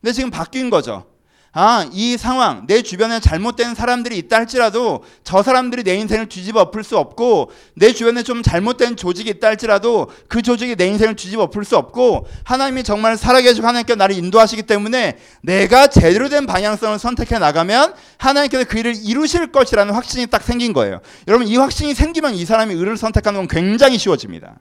근데 0.00 0.12
지금 0.12 0.30
바뀐 0.30 0.70
거죠. 0.70 1.09
아, 1.52 1.84
이 1.92 2.16
상황, 2.16 2.64
내 2.68 2.80
주변에 2.80 3.18
잘못된 3.18 3.74
사람들이 3.74 4.16
있다 4.18 4.36
할지라도 4.36 5.02
저 5.24 5.42
사람들이 5.42 5.82
내 5.82 5.96
인생을 5.96 6.28
뒤집어 6.28 6.60
엎을 6.60 6.84
수 6.84 6.96
없고 6.96 7.50
내 7.74 7.92
주변에 7.92 8.22
좀 8.22 8.44
잘못된 8.44 8.96
조직이 8.96 9.30
있다 9.30 9.48
할지라도 9.48 10.08
그 10.28 10.42
조직이 10.42 10.76
내 10.76 10.86
인생을 10.86 11.16
뒤집어 11.16 11.42
엎을 11.44 11.64
수 11.64 11.76
없고 11.76 12.28
하나님이 12.44 12.84
정말 12.84 13.16
살아계시고 13.16 13.66
하나님께 13.66 13.96
나를 13.96 14.16
인도하시기 14.16 14.62
때문에 14.62 15.18
내가 15.42 15.88
제대로 15.88 16.28
된 16.28 16.46
방향성을 16.46 16.96
선택해 17.00 17.40
나가면 17.40 17.94
하나님께서 18.18 18.64
그 18.68 18.78
일을 18.78 18.94
이루실 19.02 19.50
것이라는 19.50 19.92
확신이 19.92 20.28
딱 20.28 20.42
생긴 20.42 20.72
거예요. 20.72 21.00
여러분 21.26 21.48
이 21.48 21.56
확신이 21.56 21.94
생기면 21.94 22.36
이 22.36 22.44
사람이 22.44 22.74
의를 22.74 22.96
선택하는 22.96 23.40
건 23.40 23.48
굉장히 23.48 23.98
쉬워집니다. 23.98 24.54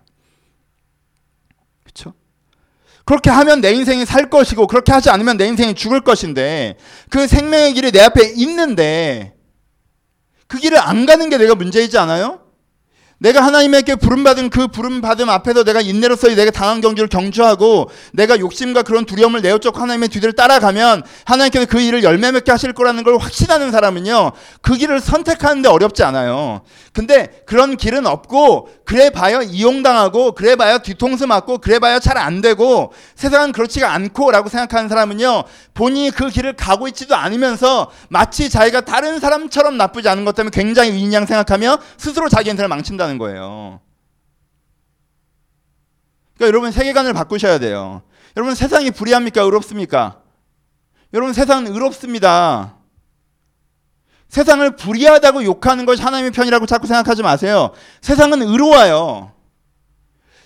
그렇게 3.09 3.31
하면 3.31 3.59
내 3.59 3.71
인생이 3.71 4.05
살 4.05 4.29
것이고 4.29 4.67
그렇게 4.67 4.91
하지 4.91 5.09
않으면 5.09 5.35
내 5.35 5.47
인생이 5.47 5.73
죽을 5.73 6.01
것인데 6.01 6.77
그 7.09 7.25
생명의 7.25 7.73
길이 7.73 7.91
내 7.91 8.01
앞에 8.01 8.33
있는데 8.35 9.33
그 10.45 10.59
길을 10.59 10.77
안 10.77 11.07
가는 11.07 11.27
게 11.27 11.39
내가 11.39 11.55
문제이지 11.55 11.97
않아요? 11.97 12.41
내가 13.19 13.45
하나님에게 13.45 13.95
부름받은 13.95 14.49
그 14.49 14.67
부름받음 14.67 15.29
앞에서 15.29 15.63
내가 15.63 15.81
인내로서 15.81 16.29
내가 16.29 16.51
당한 16.51 16.79
경주를 16.79 17.09
경주하고 17.09 17.89
내가 18.13 18.39
욕심과 18.39 18.83
그런 18.83 19.05
두려움을 19.05 19.41
내어쫓고 19.41 19.79
하나님의 19.79 20.07
뒤를 20.09 20.31
따라가면 20.33 21.03
하나님께서 21.25 21.65
그 21.65 21.81
일을 21.81 22.03
열매 22.03 22.31
맺게 22.31 22.49
하실 22.51 22.71
거라는 22.73 23.03
걸 23.03 23.17
확신하는 23.17 23.71
사람은요 23.71 24.31
그 24.61 24.75
길을 24.75 25.01
선택하는데 25.01 25.67
어렵지 25.67 26.03
않아요. 26.03 26.61
근데 26.93 27.43
그런 27.45 27.75
길은 27.75 28.07
없고 28.07 28.69
그래 28.85 29.09
봐요 29.09 29.41
이용당하고 29.41 30.31
그래 30.31 30.55
봐요 30.55 30.79
뒤통수 30.79 31.27
맞고 31.27 31.59
그래 31.59 31.79
봐요 31.79 31.99
잘안 31.99 32.41
되고 32.41 32.93
세상은 33.15 33.51
그렇지가 33.51 33.93
않고 33.93 34.31
라고 34.31 34.47
생각하는 34.49 34.87
사람은요 34.87 35.43
본인이 35.73 36.11
그 36.11 36.29
길을 36.29 36.53
가고 36.53 36.87
있지도 36.87 37.15
않으면서 37.15 37.91
마치 38.07 38.49
자기가 38.49 38.81
다른 38.81 39.19
사람처럼 39.19 39.77
나쁘지 39.77 40.07
않은 40.07 40.23
것 40.23 40.35
때문에 40.35 40.51
굉장히 40.53 40.93
위인양 40.93 41.25
생각하며 41.25 41.79
스스로 41.97 42.29
자기 42.29 42.49
인생을 42.49 42.69
망친다는 42.69 43.08
거예요. 43.17 43.81
그러니까 46.35 46.47
여러분 46.47 46.71
세계관을 46.71 47.13
바꾸셔야 47.13 47.59
돼요. 47.59 48.01
여러분 48.37 48.55
세상이 48.55 48.91
불의합니까? 48.91 49.41
의롭습니까? 49.41 50.21
여러분 51.13 51.33
세상은 51.33 51.67
의롭습니다. 51.67 52.75
세상을 54.29 54.75
불의하다고 54.75 55.43
욕하는 55.43 55.85
것이 55.85 56.01
하나님의 56.01 56.31
편이라고 56.31 56.65
자꾸 56.67 56.87
생각하지 56.87 57.23
마세요. 57.23 57.71
세상은 58.01 58.41
의로워요. 58.43 59.33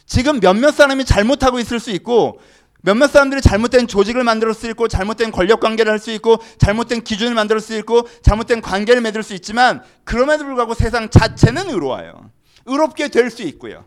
지금 0.06 0.40
몇몇 0.40 0.72
사람이 0.72 1.06
잘못하고 1.06 1.60
있을 1.60 1.80
수 1.80 1.92
있고 1.92 2.40
몇몇 2.82 3.08
사람들이 3.12 3.42
잘못된 3.42 3.88
조직을 3.88 4.24
만들 4.24 4.54
수 4.54 4.70
있고 4.70 4.88
잘못된 4.88 5.32
권력 5.32 5.60
관계를 5.62 5.92
할 5.92 6.00
수 6.00 6.12
있고 6.12 6.38
잘못된 6.58 7.04
기준을 7.04 7.34
만들 7.34 7.60
수 7.62 7.78
있고 7.78 8.08
잘못된 8.24 8.62
관계를 8.62 9.02
맺을 9.02 9.24
수 9.24 9.34
있지만 9.36 9.82
그럼에도 10.04 10.44
불구하고 10.44 10.74
세상 10.74 11.10
자체는 11.10 11.70
의로워요. 11.70 12.30
의롭게 12.66 13.10
될 13.10 13.30
수 13.30 13.44
있고요. 13.44 13.86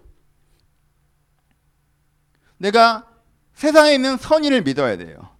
내가 2.58 3.08
세상에 3.54 3.94
있는 3.94 4.16
선의를 4.16 4.62
믿어야 4.62 4.96
돼요. 4.96 5.36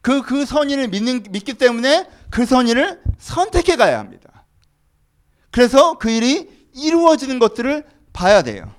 그, 0.00 0.22
그 0.22 0.44
선의를 0.44 0.88
믿는, 0.88 1.22
믿기 1.30 1.54
때문에 1.54 2.08
그 2.30 2.44
선의를 2.44 3.02
선택해 3.18 3.76
가야 3.76 3.98
합니다. 3.98 4.44
그래서 5.50 5.98
그 5.98 6.10
일이 6.10 6.68
이루어지는 6.74 7.38
것들을 7.38 7.86
봐야 8.12 8.42
돼요. 8.42 8.74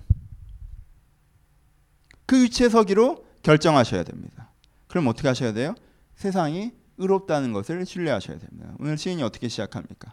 그 2.26 2.44
위치에 2.44 2.70
서기로 2.70 3.26
결정하셔야 3.44 4.04
됩니다. 4.04 4.52
그럼 4.88 5.08
어떻게 5.08 5.28
하셔야 5.28 5.54
돼요? 5.54 5.76
세상이 6.16 6.72
의롭다는 6.98 7.54
것을 7.54 7.86
신뢰하셔야 7.86 8.38
됩니다. 8.40 8.74
오늘 8.80 8.98
시인이 8.98 9.22
어떻게 9.24 9.48
시작합니까? 9.48 10.12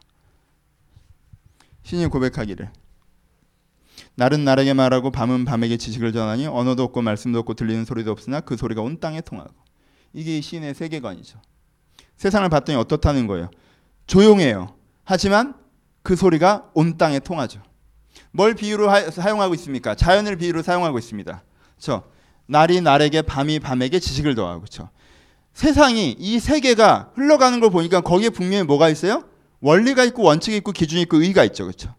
시인이 1.85 2.07
고백하기를 2.09 2.71
날은 4.15 4.45
날에게 4.45 4.75
말하고 4.75 5.11
밤은 5.11 5.45
밤에게 5.45 5.77
지식을 5.77 6.13
전하니 6.13 6.47
언어도 6.47 6.83
없고 6.85 7.03
말씀도 7.03 7.39
없고 7.41 7.55
들리는 7.55 7.85
소리도 7.85 8.11
없으나 8.11 8.41
그 8.41 8.57
소리가 8.57 8.83
온 8.83 9.01
땅에 9.01 9.21
통하고 9.21 9.55
이게 10.13 10.39
이 10.39 10.43
시인의 10.43 10.75
세계관이죠. 10.75 11.39
세상을 12.17 12.49
봤더니 12.49 12.77
어떻다는 12.79 13.27
거예요? 13.27 13.51
조용해요. 14.07 14.75
하지만 15.05 15.55
그 16.03 16.17
소리가 16.17 16.71
온 16.75 16.99
땅에 16.99 17.19
통하죠. 17.19 17.63
뭘 18.33 18.55
비유로 18.55 18.91
하, 18.91 19.11
사용하고 19.11 19.55
있습니까? 19.55 19.95
자연을 19.95 20.37
비유로 20.37 20.63
사용하고 20.63 20.99
있습니다. 20.99 21.43
그렇죠? 21.77 22.05
날이 22.47 22.81
날에게 22.81 23.23
밤이 23.23 23.61
밤에게 23.61 23.99
지식을 24.01 24.35
더하고 24.35 24.61
그렇죠? 24.61 24.91
세상이 25.53 26.17
이 26.19 26.39
세계가 26.39 27.13
흘러가는 27.15 27.59
걸 27.61 27.71
보니까 27.71 28.01
거기에 28.01 28.31
분명히 28.31 28.65
뭐가 28.65 28.89
있어요? 28.89 29.25
원리가 29.61 30.05
있고 30.05 30.23
원칙이 30.23 30.57
있고 30.59 30.73
기준이 30.73 31.03
있고 31.03 31.21
의가 31.23 31.45
있죠. 31.45 31.65
그렇죠? 31.65 31.95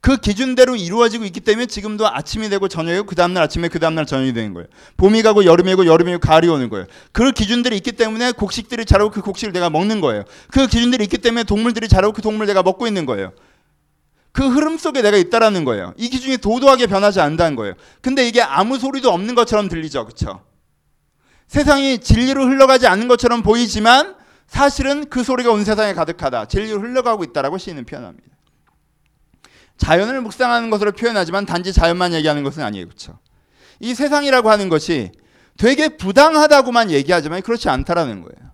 그 0.00 0.16
기준대로 0.16 0.76
이루어지고 0.76 1.24
있기 1.26 1.40
때문에 1.40 1.66
지금도 1.66 2.08
아침이 2.08 2.48
되고 2.48 2.68
저녁이고 2.68 3.04
그 3.04 3.14
다음날 3.14 3.42
아침에 3.42 3.68
그 3.68 3.78
다음날 3.78 4.06
저녁이 4.06 4.32
되는 4.32 4.54
거예요. 4.54 4.66
봄이 4.96 5.22
가고 5.22 5.44
여름이 5.44 5.74
고 5.74 5.84
여름이 5.86 6.12
고 6.14 6.18
가을이 6.20 6.48
오는 6.48 6.70
거예요. 6.70 6.86
그 7.12 7.32
기준들이 7.32 7.76
있기 7.76 7.92
때문에 7.92 8.32
곡식들이 8.32 8.86
자라고 8.86 9.10
그 9.10 9.20
곡식을 9.20 9.52
내가 9.52 9.68
먹는 9.68 10.00
거예요. 10.00 10.24
그 10.50 10.66
기준들이 10.66 11.04
있기 11.04 11.18
때문에 11.18 11.44
동물들이 11.44 11.86
자라고 11.86 12.14
그 12.14 12.22
동물 12.22 12.46
내가 12.46 12.62
먹고 12.62 12.86
있는 12.86 13.04
거예요. 13.04 13.32
그 14.32 14.48
흐름 14.48 14.78
속에 14.78 15.02
내가 15.02 15.18
있다라는 15.18 15.64
거예요. 15.64 15.92
이 15.98 16.08
기준이 16.08 16.38
도도하게 16.38 16.86
변하지 16.86 17.20
않는다는 17.20 17.56
거예요. 17.56 17.74
근데 18.00 18.26
이게 18.26 18.40
아무 18.40 18.78
소리도 18.78 19.10
없는 19.10 19.34
것처럼 19.34 19.68
들리죠. 19.68 20.04
그렇죠? 20.06 20.44
세상이 21.48 21.98
진리로 21.98 22.46
흘러가지 22.46 22.86
않는 22.86 23.08
것처럼 23.08 23.42
보이지만 23.42 24.14
사실은 24.46 25.10
그 25.10 25.24
소리가 25.24 25.50
온 25.50 25.64
세상에 25.64 25.92
가득하다. 25.92 26.46
진리로 26.46 26.80
흘러가고 26.80 27.24
있다라고 27.24 27.58
시인은 27.58 27.84
표현합니다. 27.84 28.28
자연을 29.80 30.20
묵상하는 30.20 30.68
것으로 30.70 30.92
표현하지만 30.92 31.46
단지 31.46 31.72
자연만 31.72 32.12
얘기하는 32.12 32.42
것은 32.44 32.62
아니에요. 32.62 32.86
그렇죠? 32.86 33.18
이 33.80 33.94
세상이라고 33.94 34.50
하는 34.50 34.68
것이 34.68 35.10
되게 35.56 35.88
부당하다고만 35.88 36.90
얘기하지만 36.90 37.40
그렇지 37.40 37.68
않다라는 37.70 38.20
거예요. 38.20 38.49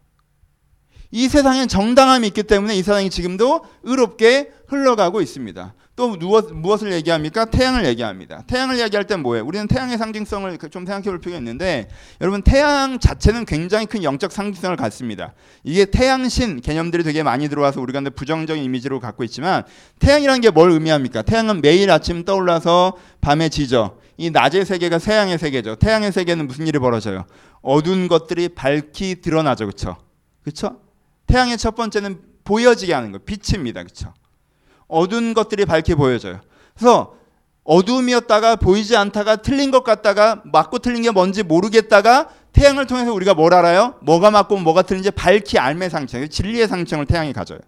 이 1.16 1.28
세상엔 1.28 1.66
정당함이 1.66 2.26
있기 2.26 2.42
때문에 2.42 2.76
이 2.76 2.82
세상이 2.82 3.08
지금도 3.08 3.64
의롭게 3.84 4.50
흘러가고 4.68 5.22
있습니다. 5.22 5.72
또 5.96 6.10
무엇, 6.10 6.82
을 6.82 6.92
얘기합니까? 6.92 7.46
태양을 7.46 7.86
얘기합니다. 7.86 8.42
태양을 8.46 8.78
얘기할 8.80 9.06
땐 9.06 9.20
뭐예요? 9.20 9.46
우리는 9.46 9.66
태양의 9.66 9.96
상징성을 9.96 10.58
그좀 10.58 10.84
생각해 10.84 11.04
볼 11.04 11.18
필요가 11.18 11.38
있는데 11.38 11.88
여러분 12.20 12.42
태양 12.42 12.98
자체는 12.98 13.46
굉장히 13.46 13.86
큰 13.86 14.02
영적 14.02 14.30
상징성을 14.30 14.76
갖습니다. 14.76 15.32
이게 15.64 15.86
태양신 15.86 16.60
개념들이 16.60 17.02
되게 17.02 17.22
많이 17.22 17.48
들어와서 17.48 17.80
우리가 17.80 18.02
부정적인 18.14 18.62
이미지로 18.62 19.00
갖고 19.00 19.24
있지만 19.24 19.62
태양이라는 20.00 20.42
게 20.42 20.50
뭘 20.50 20.70
의미합니까? 20.70 21.22
태양은 21.22 21.62
매일 21.62 21.90
아침 21.90 22.26
떠올라서 22.26 22.92
밤에 23.22 23.48
지죠. 23.48 23.98
이 24.18 24.28
낮의 24.28 24.66
세계가 24.66 24.98
태양의 24.98 25.38
세계죠. 25.38 25.76
태양의 25.76 26.12
세계는 26.12 26.46
무슨 26.46 26.66
일이 26.66 26.78
벌어져요? 26.78 27.24
어두운 27.62 28.06
것들이 28.06 28.50
밝히 28.50 29.22
드러나죠. 29.22 29.64
그렇죠? 29.64 29.96
그렇죠? 30.42 30.85
태양의 31.26 31.58
첫 31.58 31.74
번째는 31.74 32.20
보여지게 32.44 32.92
하는 32.94 33.12
거 33.12 33.18
빛입니다. 33.18 33.82
그렇죠? 33.82 34.14
어두운 34.88 35.34
것들이 35.34 35.64
밝게 35.64 35.94
보여져요. 35.94 36.40
그래서 36.74 37.16
어두움이었다가 37.64 38.56
보이지 38.56 38.96
않다가 38.96 39.36
틀린 39.36 39.70
것 39.70 39.82
같다가 39.82 40.42
맞고 40.44 40.78
틀린 40.78 41.02
게 41.02 41.10
뭔지 41.10 41.42
모르겠다가 41.42 42.28
태양을 42.52 42.86
통해서 42.86 43.12
우리가 43.12 43.34
뭘 43.34 43.52
알아요? 43.52 43.96
뭐가 44.02 44.30
맞고 44.30 44.56
뭐가 44.58 44.82
틀린지 44.82 45.10
밝히 45.10 45.58
알매 45.58 45.88
상층, 45.88 46.26
진리의 46.28 46.68
상층을 46.68 47.06
태양이 47.06 47.32
가져요. 47.32 47.58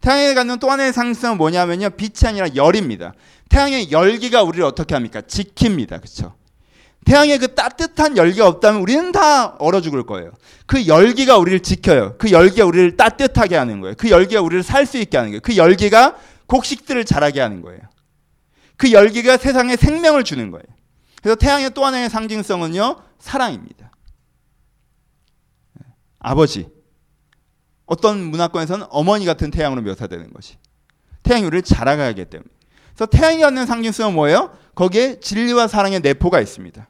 태양에 0.00 0.34
갖는 0.34 0.58
또 0.58 0.70
하나의 0.70 0.92
상승은 0.92 1.38
뭐냐면요. 1.38 1.90
빛이 1.90 2.26
아니라 2.26 2.54
열입니다. 2.54 3.14
태양의 3.48 3.90
열기가 3.90 4.42
우리를 4.42 4.64
어떻게 4.64 4.94
합니까? 4.94 5.22
지킵니다. 5.22 6.00
그렇죠? 6.00 6.34
태양의 7.04 7.38
그 7.38 7.54
따뜻한 7.54 8.16
열기가 8.16 8.46
없다면 8.46 8.82
우리는 8.82 9.12
다 9.12 9.56
얼어 9.58 9.80
죽을 9.80 10.04
거예요. 10.04 10.32
그 10.66 10.86
열기가 10.86 11.38
우리를 11.38 11.60
지켜요. 11.60 12.16
그 12.18 12.30
열기가 12.30 12.66
우리를 12.66 12.96
따뜻하게 12.96 13.56
하는 13.56 13.80
거예요. 13.80 13.94
그 13.96 14.10
열기가 14.10 14.42
우리를 14.42 14.62
살 14.62 14.84
수 14.84 14.98
있게 14.98 15.16
하는 15.16 15.30
거예요. 15.30 15.40
그 15.42 15.56
열기가 15.56 16.16
곡식들을 16.46 17.04
자라게 17.04 17.40
하는 17.40 17.62
거예요. 17.62 17.80
그 18.76 18.92
열기가 18.92 19.36
세상에 19.36 19.76
생명을 19.76 20.24
주는 20.24 20.50
거예요. 20.50 20.64
그래서 21.22 21.36
태양의 21.36 21.70
또 21.74 21.84
하나의 21.84 22.10
상징성은요, 22.10 22.96
사랑입니다. 23.18 23.90
아버지. 26.18 26.68
어떤 27.86 28.22
문화권에서는 28.22 28.86
어머니 28.90 29.24
같은 29.24 29.50
태양으로 29.50 29.82
묘사되는 29.82 30.32
것이. 30.32 30.56
태양이 31.22 31.44
우리를 31.44 31.62
자라가기 31.62 32.26
때문에. 32.26 32.48
그래서 32.94 33.06
태양이 33.06 33.40
갖는 33.40 33.66
상징성은 33.66 34.14
뭐예요? 34.14 34.56
거기에 34.78 35.18
진리와 35.18 35.66
사랑의 35.66 35.98
내포가 35.98 36.40
있습니다. 36.40 36.86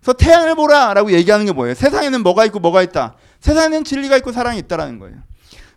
그래서 0.00 0.12
태양을 0.14 0.56
보라라고 0.56 1.12
얘기하는 1.12 1.46
게 1.46 1.52
뭐예요? 1.52 1.76
세상에는 1.76 2.24
뭐가 2.24 2.44
있고 2.46 2.58
뭐가 2.58 2.82
있다. 2.82 3.14
세상에는 3.38 3.84
진리가 3.84 4.16
있고 4.16 4.32
사랑이 4.32 4.58
있다라는 4.58 4.98
거예요. 4.98 5.16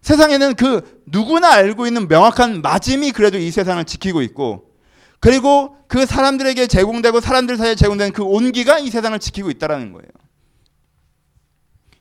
세상에는 0.02 0.56
그 0.56 1.04
누구나 1.06 1.54
알고 1.54 1.86
있는 1.86 2.08
명확한 2.08 2.64
맞음이 2.64 3.12
그래도 3.12 3.38
이 3.38 3.52
세상을 3.52 3.86
지키고 3.86 4.24
있고 4.24 4.72
그리고 5.20 5.78
그 5.88 6.08
사람들에게 6.08 6.66
제공되고 6.66 7.20
사람들 7.20 7.58
사이에 7.58 7.76
제공되는 7.76 8.12
그 8.12 8.24
온기가 8.24 8.80
이 8.80 8.90
세상을 8.90 9.20
지키고 9.20 9.52
있다라는 9.52 9.94
거예요. 9.94 10.10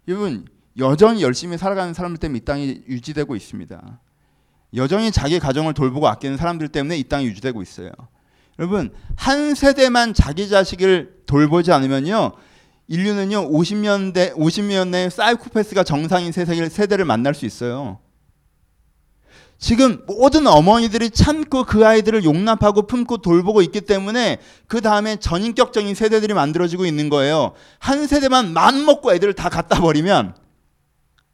여러분 0.09 0.47
여전히 0.79 1.23
열심히 1.23 1.59
살아가는 1.59 1.93
사람들 1.93 2.19
때문에 2.21 2.39
이 2.39 2.41
땅이 2.41 2.85
유지되고 2.89 3.37
있습니다. 3.37 4.01
여전히 4.77 5.13
자기 5.13 5.39
가정을 5.39 5.75
돌보고 5.75 6.09
아끼는 6.09 6.39
사람들 6.39 6.69
때문에 6.69 6.97
이 6.97 7.05
땅이 7.05 7.27
유지되고 7.27 7.61
있어요. 7.61 7.91
여러분 8.59 8.93
한 9.17 9.55
세대만 9.55 10.15
자기 10.15 10.49
자식을 10.49 11.23
돌보지 11.27 11.73
않으면요 11.73 12.33
인류는요 12.87 13.51
50년대 13.51 14.35
50년 14.35 14.89
내 14.89 15.09
사이코패스가 15.09 15.85
정상인 15.85 16.33
세상을 16.33 16.69
세대를 16.69 17.05
만날 17.05 17.35
수 17.35 17.47
있어요. 17.47 17.99
지금 19.57 20.05
모든 20.07 20.47
어머니들이 20.47 21.11
참고 21.11 21.65
그 21.65 21.87
아이들을 21.87 22.25
용납하고 22.25 22.87
품고 22.87 23.19
돌보고 23.19 23.63
있기 23.63 23.83
때문에 23.83 24.39
그 24.67 24.83
다음에 24.83 25.17
전인격적인 25.17 25.95
세대들이 25.95 26.35
만들어지고 26.35 26.85
있는 26.85 27.09
거예요. 27.09 27.55
한 27.79 28.07
세대만 28.07 28.53
맘 28.53 28.85
먹고 28.85 29.15
애들을 29.15 29.33
다 29.33 29.49
갖다 29.49 29.81
버리면 29.81 30.37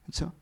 그렇죠? 0.04 0.33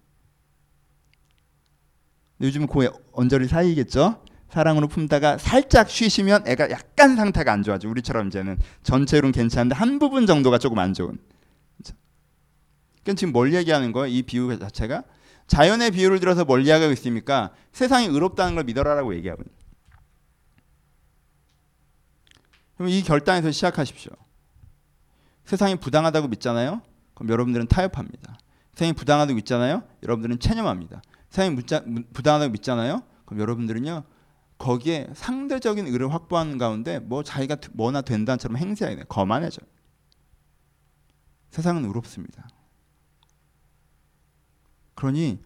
요즘은 2.42 2.66
그 2.66 2.90
언저리 3.12 3.48
사이겠죠. 3.48 4.22
사랑으로 4.50 4.88
품다가 4.88 5.38
살짝 5.38 5.90
쉬시면 5.90 6.46
애가 6.46 6.70
약간 6.70 7.16
상태가 7.16 7.52
안 7.52 7.62
좋아져. 7.62 7.88
우리처럼 7.88 8.28
이제는 8.28 8.58
전체로는 8.82 9.32
괜찮은데 9.32 9.74
한 9.74 9.98
부분 9.98 10.26
정도가 10.26 10.58
조금 10.58 10.78
안 10.78 10.94
좋은. 10.94 11.18
그러니까 13.02 13.18
지금 13.18 13.32
뭘 13.32 13.54
얘기하는 13.54 13.92
거예요? 13.92 14.14
이 14.14 14.22
비유 14.22 14.58
자체가 14.58 15.04
자연의 15.46 15.92
비유를 15.92 16.20
들어서 16.20 16.44
뭘 16.44 16.66
이야기하고 16.66 16.92
있습니까? 16.92 17.52
세상이 17.72 18.06
의롭다는 18.06 18.54
걸 18.54 18.64
믿어라라고 18.64 19.14
얘기하고 19.14 19.42
있는. 19.42 19.54
그럼 22.76 22.90
이 22.90 23.02
결단에서 23.02 23.50
시작하십시오. 23.50 24.12
세상이 25.44 25.76
부당하다고 25.76 26.28
믿잖아요. 26.28 26.82
그럼 27.14 27.30
여러분들은 27.30 27.66
타협합니다. 27.66 28.38
세상이 28.74 28.92
부당하다고 28.92 29.34
믿잖아요. 29.36 29.82
여러분들은 30.02 30.38
체념합니다. 30.38 31.02
세상이 31.30 31.56
부당하다고 32.12 32.52
믿잖아요. 32.52 33.02
그럼 33.24 33.40
여러분들은요 33.40 34.04
거기에 34.58 35.08
상대적인 35.14 35.86
의를 35.86 36.12
확보하는 36.12 36.58
가운데 36.58 36.98
뭐 36.98 37.22
자기가 37.22 37.56
뭐나 37.72 38.02
된다처럼 38.02 38.56
행세해야 38.56 38.96
돼. 38.96 39.04
거만해져. 39.08 39.62
세상은 41.50 41.84
의롭습니다. 41.84 42.48
그러니 44.94 45.40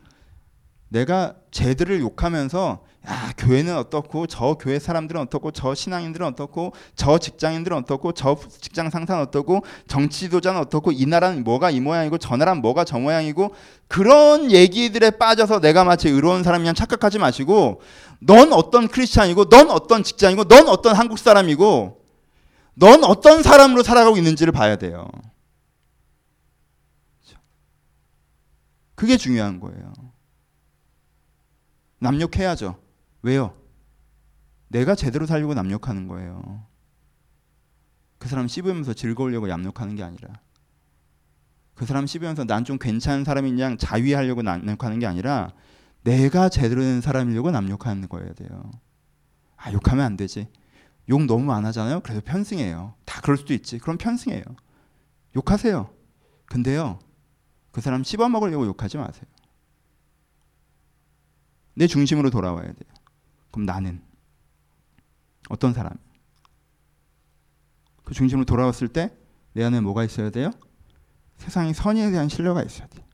내가 0.92 1.34
쟤들을 1.50 2.00
욕하면서 2.00 2.84
야 3.08 3.32
교회는 3.36 3.76
어떻고 3.76 4.26
저 4.26 4.54
교회 4.54 4.78
사람들은 4.78 5.22
어떻고 5.22 5.50
저 5.50 5.74
신앙인들은 5.74 6.24
어떻고 6.28 6.72
저 6.94 7.18
직장인들은 7.18 7.78
어떻고 7.78 8.12
저 8.12 8.38
직장 8.60 8.90
상사는 8.90 9.20
어떻고 9.22 9.64
정치 9.88 10.20
지도자는 10.20 10.60
어떻고 10.60 10.92
이 10.92 11.06
나라는 11.06 11.42
뭐가 11.44 11.70
이 11.70 11.80
모양이고 11.80 12.18
저 12.18 12.36
나라는 12.36 12.60
뭐가 12.62 12.84
저 12.84 12.98
모양이고 12.98 13.54
그런 13.88 14.52
얘기들에 14.52 15.12
빠져서 15.12 15.60
내가 15.60 15.82
마치 15.82 16.08
의로운 16.10 16.42
사람이냐 16.44 16.74
착각하지 16.74 17.18
마시고 17.18 17.80
넌 18.20 18.52
어떤 18.52 18.86
크리스찬이고 18.86 19.48
넌 19.48 19.70
어떤 19.70 20.04
직장이고 20.04 20.44
넌 20.44 20.68
어떤 20.68 20.94
한국 20.94 21.18
사람이고 21.18 22.02
넌 22.74 23.02
어떤 23.02 23.42
사람으로 23.42 23.82
살아가고 23.82 24.16
있는지를 24.18 24.52
봐야 24.52 24.76
돼요. 24.76 25.08
그게 28.94 29.16
중요한 29.16 29.58
거예요. 29.58 29.92
남욕해야죠. 32.02 32.78
왜요? 33.22 33.54
내가 34.68 34.94
제대로 34.94 35.26
살려고 35.26 35.54
남욕하는 35.54 36.08
거예요. 36.08 36.66
그 38.18 38.28
사람 38.28 38.48
씹으면서 38.48 38.94
즐거우려고 38.94 39.46
남욕하는 39.46 39.94
게 39.96 40.02
아니라 40.02 40.28
그 41.74 41.86
사람 41.86 42.06
씹으면서 42.06 42.44
난 42.44 42.64
좀 42.64 42.78
괜찮은 42.78 43.24
사람인 43.24 43.58
양 43.58 43.76
자위하려고 43.76 44.42
남욕하는 44.42 44.98
게 44.98 45.06
아니라 45.06 45.52
내가 46.02 46.48
제대로 46.48 46.82
된 46.82 47.00
사람이려고 47.00 47.50
남욕하는 47.50 48.08
거예요. 48.08 48.32
돼요. 48.34 48.70
아 49.56 49.72
욕하면 49.72 50.04
안 50.04 50.16
되지. 50.16 50.48
욕 51.08 51.24
너무 51.26 51.52
안 51.52 51.64
하잖아요. 51.66 52.00
그래서 52.00 52.20
편승해요. 52.24 52.94
다 53.04 53.20
그럴 53.20 53.36
수도 53.36 53.54
있지. 53.54 53.78
그럼 53.78 53.98
편승해요. 53.98 54.42
욕하세요. 55.36 55.90
근데요. 56.46 56.98
그 57.70 57.80
사람 57.80 58.04
씹어 58.04 58.28
먹으려고 58.28 58.66
욕하지 58.66 58.98
마세요. 58.98 59.24
내 61.74 61.86
중심으로 61.86 62.30
돌아와야 62.30 62.66
돼요. 62.66 62.92
그럼 63.50 63.66
나는 63.66 64.02
어떤 65.48 65.72
사람? 65.72 65.92
그 68.04 68.14
중심으로 68.14 68.44
돌아왔을 68.44 68.88
때 68.88 69.22
내 69.54 69.64
안에 69.64 69.80
뭐가 69.80 70.04
있어야 70.04 70.30
돼요? 70.30 70.50
세상의 71.38 71.74
선의에 71.74 72.10
대한 72.10 72.28
신뢰가 72.28 72.62
있어야 72.62 72.86
돼요. 72.88 73.04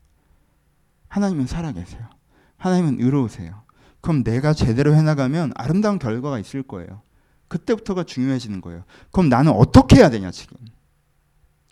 하나님은 1.08 1.46
살아계세요. 1.46 2.08
하나님은 2.56 3.00
의로우세요. 3.00 3.62
그럼 4.00 4.22
내가 4.22 4.52
제대로 4.52 4.94
해나가면 4.94 5.52
아름다운 5.56 5.98
결과가 5.98 6.38
있을 6.38 6.62
거예요. 6.62 7.02
그때부터가 7.48 8.04
중요해지는 8.04 8.60
거예요. 8.60 8.84
그럼 9.10 9.28
나는 9.28 9.52
어떻게 9.52 9.96
해야 9.96 10.10
되냐, 10.10 10.30
지금? 10.30 10.56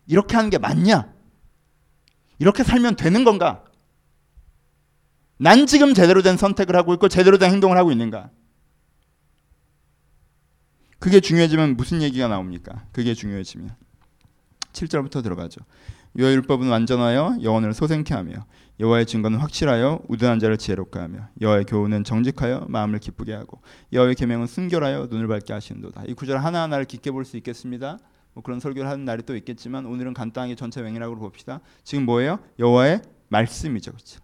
이렇게 0.06 0.36
하는 0.36 0.50
게 0.50 0.58
맞냐? 0.58 1.12
이렇게 2.38 2.64
살면 2.64 2.96
되는 2.96 3.24
건가? 3.24 3.64
난 5.38 5.66
지금 5.66 5.94
제대로 5.94 6.22
된 6.22 6.36
선택을 6.36 6.76
하고 6.76 6.94
있고 6.94 7.08
제대로 7.08 7.38
된 7.38 7.50
행동을 7.52 7.76
하고 7.76 7.92
있는가? 7.92 8.30
그게 10.98 11.20
중요해지면 11.20 11.76
무슨 11.76 12.02
얘기가 12.02 12.26
나옵니까? 12.28 12.84
그게 12.92 13.14
중요해지면 13.14 13.70
7절부터 14.72 15.22
들어가죠. 15.22 15.60
여호와 16.18 16.32
율법은 16.32 16.68
완전하여 16.68 17.38
영혼을 17.42 17.74
소생케 17.74 18.14
하며 18.14 18.46
여호와의 18.80 19.04
증거는 19.06 19.38
확실하여 19.38 20.00
우둔한 20.08 20.38
자를 20.38 20.56
지혜롭게 20.56 20.98
하며 20.98 21.28
여호와의 21.40 21.64
교훈은 21.64 22.04
정직하여 22.04 22.66
마음을 22.68 22.98
기쁘게 22.98 23.34
하고 23.34 23.60
여호와의 23.92 24.14
계명은 24.14 24.46
순결하여 24.46 25.08
눈을 25.10 25.28
밝게 25.28 25.52
하시는도다. 25.52 26.04
이 26.06 26.14
구절 26.14 26.38
하나하나를 26.38 26.86
깊게 26.86 27.10
볼 27.10 27.24
수 27.24 27.36
있겠습니다. 27.36 27.98
뭐 28.32 28.42
그런 28.42 28.60
설교를 28.60 28.88
하는 28.88 29.04
날이 29.04 29.22
또 29.24 29.36
있겠지만 29.36 29.84
오늘은 29.86 30.14
간단하게 30.14 30.54
전체 30.54 30.80
맹이라고 30.82 31.16
봅시다. 31.16 31.60
지금 31.84 32.04
뭐예요? 32.06 32.38
여호와의 32.58 33.02
말씀이죠. 33.28 33.92
그렇죠? 33.92 34.20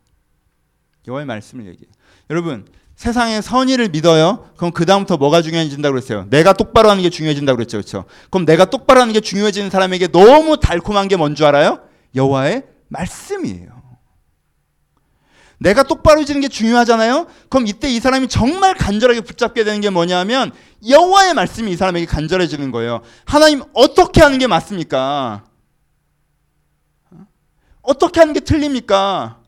여호와의 1.06 1.26
말씀을 1.26 1.66
얘기해요. 1.66 1.92
여러분 2.30 2.66
세상의 2.94 3.42
선의를 3.42 3.88
믿어요. 3.88 4.50
그럼 4.56 4.70
그 4.72 4.86
다음부터 4.86 5.16
뭐가 5.16 5.42
중요해진다고 5.42 5.92
그랬어요? 5.94 6.26
내가 6.30 6.52
똑바로 6.52 6.90
하는 6.90 7.02
게 7.02 7.10
중요해진다고 7.10 7.56
그랬죠, 7.56 7.78
그렇죠? 7.78 8.04
그럼 8.30 8.44
내가 8.44 8.66
똑바로 8.66 9.00
하는 9.00 9.12
게 9.12 9.20
중요해지는 9.20 9.70
사람에게 9.70 10.08
너무 10.08 10.58
달콤한 10.60 11.08
게 11.08 11.16
뭔 11.16 11.34
줄 11.34 11.46
알아요? 11.46 11.80
여호와의 12.14 12.64
말씀이에요. 12.88 13.82
내가 15.58 15.84
똑바로 15.84 16.24
지는 16.24 16.40
게 16.40 16.48
중요하잖아요. 16.48 17.26
그럼 17.48 17.66
이때 17.68 17.88
이 17.88 18.00
사람이 18.00 18.28
정말 18.28 18.74
간절하게 18.74 19.20
붙잡게 19.20 19.62
되는 19.64 19.80
게 19.80 19.90
뭐냐면 19.90 20.50
여호와의 20.88 21.34
말씀이 21.34 21.70
이 21.70 21.76
사람에게 21.76 22.04
간절해지는 22.06 22.72
거예요. 22.72 23.00
하나님 23.24 23.62
어떻게 23.72 24.20
하는 24.22 24.38
게 24.38 24.46
맞습니까? 24.48 25.44
어떻게 27.80 28.20
하는 28.20 28.32
게 28.34 28.40
틀립니까? 28.40 29.38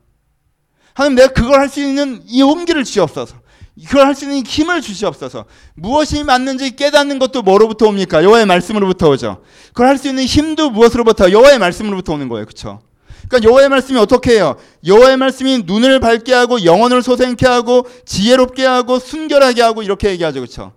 하나님 0.95 1.15
내가 1.15 1.27
그걸 1.33 1.59
할 1.59 1.69
수 1.69 1.81
있는 1.81 2.23
용기를 2.35 2.83
주옵소서. 2.85 3.35
그걸 3.85 4.07
할 4.07 4.15
수 4.15 4.23
있는 4.23 4.45
힘을 4.45 4.81
주시옵소서. 4.81 5.45
무엇이 5.75 6.23
맞는지 6.23 6.75
깨닫는 6.77 7.19
것도 7.19 7.41
뭐로부터 7.41 7.87
옵니까? 7.87 8.23
여호와의 8.23 8.45
말씀으로부터 8.45 9.09
오죠. 9.09 9.41
그걸 9.67 9.87
할 9.87 9.97
수 9.97 10.07
있는 10.07 10.23
힘도 10.23 10.69
무엇으로부터? 10.69 11.29
여호와의 11.31 11.59
말씀으로부터 11.59 12.13
오는 12.13 12.29
거예요. 12.29 12.45
그렇죠? 12.45 12.79
그러니까 13.27 13.49
여호와의 13.49 13.69
말씀이 13.69 13.99
어떻게 13.99 14.35
해요? 14.35 14.55
여호와의 14.85 15.17
말씀이 15.17 15.63
눈을 15.65 15.99
밝게 15.99 16.33
하고 16.33 16.63
영혼을 16.63 17.01
소생케 17.03 17.45
하고 17.45 17.85
지혜롭게 18.05 18.65
하고 18.65 18.97
순결하게 18.99 19.61
하고 19.61 19.83
이렇게 19.83 20.09
얘기하죠. 20.11 20.39
그렇죠? 20.39 20.71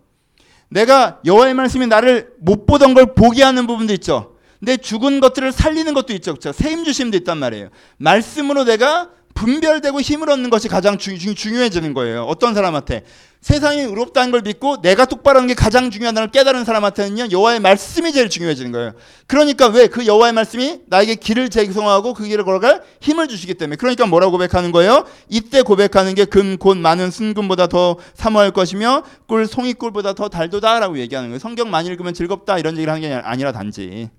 내가 0.69 1.21
여호와의 1.25 1.55
말씀이 1.55 1.87
나를 1.87 2.31
못 2.41 2.67
보던 2.67 2.95
걸 2.95 3.15
보게 3.15 3.45
하는 3.45 3.69
부분도 3.69 3.93
있죠. 3.95 4.35
내 4.61 4.77
죽은 4.77 5.21
것들을 5.21 5.53
살리는 5.53 5.95
것도 5.95 6.13
있죠. 6.15 6.33
그렇죠? 6.33 6.53
세임 6.53 6.83
주심도 6.83 7.17
있단 7.19 7.39
말이에요. 7.39 7.69
말씀으로 7.99 8.65
내가 8.65 9.11
분별되고 9.39 10.01
힘을 10.01 10.31
얻는 10.31 10.51
것이 10.51 10.67
가장 10.67 10.99
주, 10.99 11.17
중요해지는 11.17 11.95
거예요. 11.95 12.25
어떤 12.25 12.55
사람한테 12.55 13.05
세상이 13.41 13.83
의롭다는 13.83 14.33
걸 14.33 14.43
믿고 14.43 14.83
내가 14.83 15.05
똑바로 15.05 15.39
하는 15.39 15.47
게 15.47 15.55
가장 15.55 15.93
중요하다는 15.93 16.27
걸 16.27 16.33
깨달은 16.33 16.65
사람한테는요 16.65 17.29
여호와의 17.31 17.61
말씀이 17.61 18.13
제일 18.13 18.29
중요해지는 18.31 18.73
거예요. 18.73 18.93
그러니까 19.29 19.69
왜 19.69 19.87
그 19.87 20.07
여호와의 20.07 20.33
말씀이 20.33 20.81
나에게 20.89 21.15
길을 21.15 21.51
제공하고 21.51 22.15
그 22.15 22.25
길을 22.25 22.45
걸어갈 22.45 22.83
힘을 23.01 23.29
주시기 23.29 23.55
때문에 23.55 23.77
그러니까 23.77 24.07
뭐라고 24.07 24.33
고백하는 24.33 24.73
거예요? 24.73 25.05
이때 25.29 25.63
고백하는 25.63 26.17
게 26.17 26.25
금 26.25 26.59
곧 26.59 26.77
많은 26.77 27.13
순금보다 27.13 27.69
더 27.69 27.97
사모할 28.15 28.51
것이며 28.51 29.05
꿀 29.29 29.47
송이꿀보다 29.47 30.15
더 30.15 30.29
달도다라고 30.29 30.99
얘기하는 30.99 31.29
거예요. 31.31 31.39
성경 31.39 31.71
많이 31.71 31.89
읽으면 31.89 32.13
즐겁다 32.13 32.59
이런 32.59 32.75
얘기를 32.75 32.93
하는 32.93 33.03
게 33.09 33.15
아니라 33.15 33.53
단지 33.53 34.11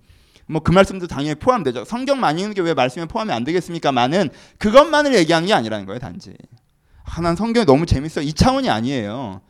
뭐 0.49 0.61
그 0.61 0.71
말씀도 0.71 1.07
당연히 1.07 1.35
포함되죠. 1.35 1.85
성경 1.85 2.19
많이 2.19 2.41
읽는 2.41 2.53
게 2.55 2.61
왜 2.61 2.73
말씀에 2.73 3.05
포함이 3.05 3.31
안 3.31 3.43
되겠습니까?만은 3.43 4.29
그것만을 4.57 5.13
얘기하는 5.15 5.47
게 5.47 5.53
아니라는 5.53 5.85
거예요, 5.85 5.99
단지. 5.99 6.33
아, 7.03 7.21
난 7.21 7.35
성경이 7.35 7.65
너무 7.65 7.85
재밌어. 7.85 8.21
이 8.21 8.33
차원이 8.33 8.69
아니에요. 8.69 9.41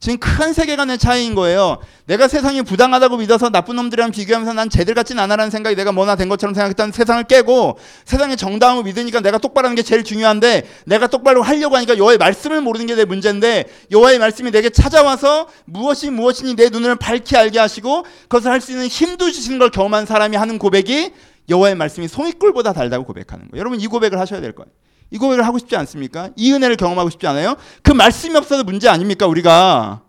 지금 0.00 0.18
큰 0.18 0.54
세계관의 0.54 0.96
차이인 0.96 1.34
거예요. 1.34 1.78
내가 2.06 2.26
세상이 2.26 2.62
부당하다고 2.62 3.18
믿어서 3.18 3.50
나쁜 3.50 3.76
놈들이랑 3.76 4.12
비교하면서 4.12 4.54
난 4.54 4.70
쟤들 4.70 4.94
같진 4.94 5.18
않아라는 5.18 5.50
생각이 5.50 5.76
내가 5.76 5.92
뭐나 5.92 6.16
된 6.16 6.30
것처럼 6.30 6.54
생각했던 6.54 6.90
세상을 6.92 7.22
깨고 7.24 7.78
세상의 8.06 8.38
정당함을 8.38 8.84
믿으니까 8.84 9.20
내가 9.20 9.36
똑바로 9.36 9.66
하는 9.66 9.76
게 9.76 9.82
제일 9.82 10.02
중요한데 10.02 10.66
내가 10.86 11.06
똑바로 11.06 11.42
하려고 11.42 11.76
하니까 11.76 11.98
여호와의 11.98 12.16
말씀을 12.18 12.62
모르는 12.62 12.86
게 12.86 12.94
내 12.94 13.04
문제인데 13.04 13.64
여호와의 13.90 14.18
말씀이 14.18 14.50
내게 14.50 14.70
찾아와서 14.70 15.48
무엇이 15.66 16.10
무엇이니 16.10 16.56
내 16.56 16.70
눈을 16.70 16.96
밝히 16.96 17.36
알게 17.36 17.58
하시고 17.58 18.04
그것을 18.22 18.50
할 18.50 18.60
수 18.60 18.72
있는 18.72 18.86
힘도 18.88 19.30
주시는 19.30 19.58
걸 19.58 19.70
경험한 19.70 20.06
사람이 20.06 20.36
하는 20.36 20.58
고백이 20.58 21.12
여호와의 21.48 21.74
말씀이 21.76 22.08
송이꿀보다 22.08 22.72
달다고 22.72 23.04
고백하는 23.04 23.48
거예요. 23.50 23.60
여러분 23.60 23.80
이 23.80 23.86
고백을 23.86 24.18
하셔야 24.18 24.40
될 24.40 24.52
거예요. 24.52 24.70
이 25.10 25.18
고백을 25.18 25.44
하고 25.46 25.58
싶지 25.58 25.74
않습니까? 25.76 26.30
이 26.36 26.52
은혜를 26.52 26.76
경험하고 26.76 27.10
싶지 27.10 27.26
않아요? 27.26 27.56
그 27.82 27.92
말씀이 27.92 28.36
없어도 28.36 28.64
문제 28.64 28.88
아닙니까, 28.88 29.26
우리가? 29.26 30.02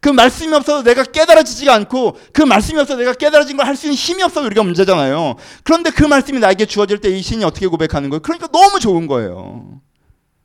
그 0.00 0.08
말씀이 0.08 0.52
없어도 0.54 0.84
내가 0.84 1.02
깨달아지지가 1.02 1.74
않고 1.74 2.16
그 2.32 2.42
말씀이 2.42 2.78
없어도 2.78 3.00
내가 3.00 3.12
깨달아진 3.14 3.56
걸 3.56 3.66
할 3.66 3.74
수 3.76 3.86
있는 3.86 3.96
힘이 3.96 4.22
없어도 4.22 4.46
우리가 4.46 4.62
문제잖아요. 4.62 5.34
그런데 5.64 5.90
그 5.90 6.04
말씀이 6.04 6.38
나에게 6.38 6.66
주어질 6.66 6.98
때 6.98 7.08
이 7.10 7.20
신이 7.20 7.42
어떻게 7.44 7.66
고백하는 7.66 8.08
거예요? 8.10 8.20
그러니까 8.20 8.46
너무 8.48 8.78
좋은 8.78 9.06
거예요. 9.08 9.80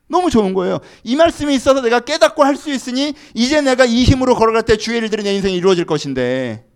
너무 0.08 0.28
좋은 0.30 0.54
거예요. 0.54 0.80
이 1.04 1.14
말씀이 1.16 1.54
있어서 1.54 1.80
내가 1.82 2.00
깨닫고 2.00 2.44
할 2.44 2.56
수 2.56 2.72
있으니 2.72 3.14
이제 3.32 3.60
내가 3.60 3.84
이 3.84 4.02
힘으로 4.04 4.34
걸어갈 4.34 4.62
때 4.64 4.76
주의 4.76 4.98
일들이 4.98 5.22
내 5.22 5.32
인생에 5.34 5.54
이루어질 5.54 5.84
것인데. 5.86 6.66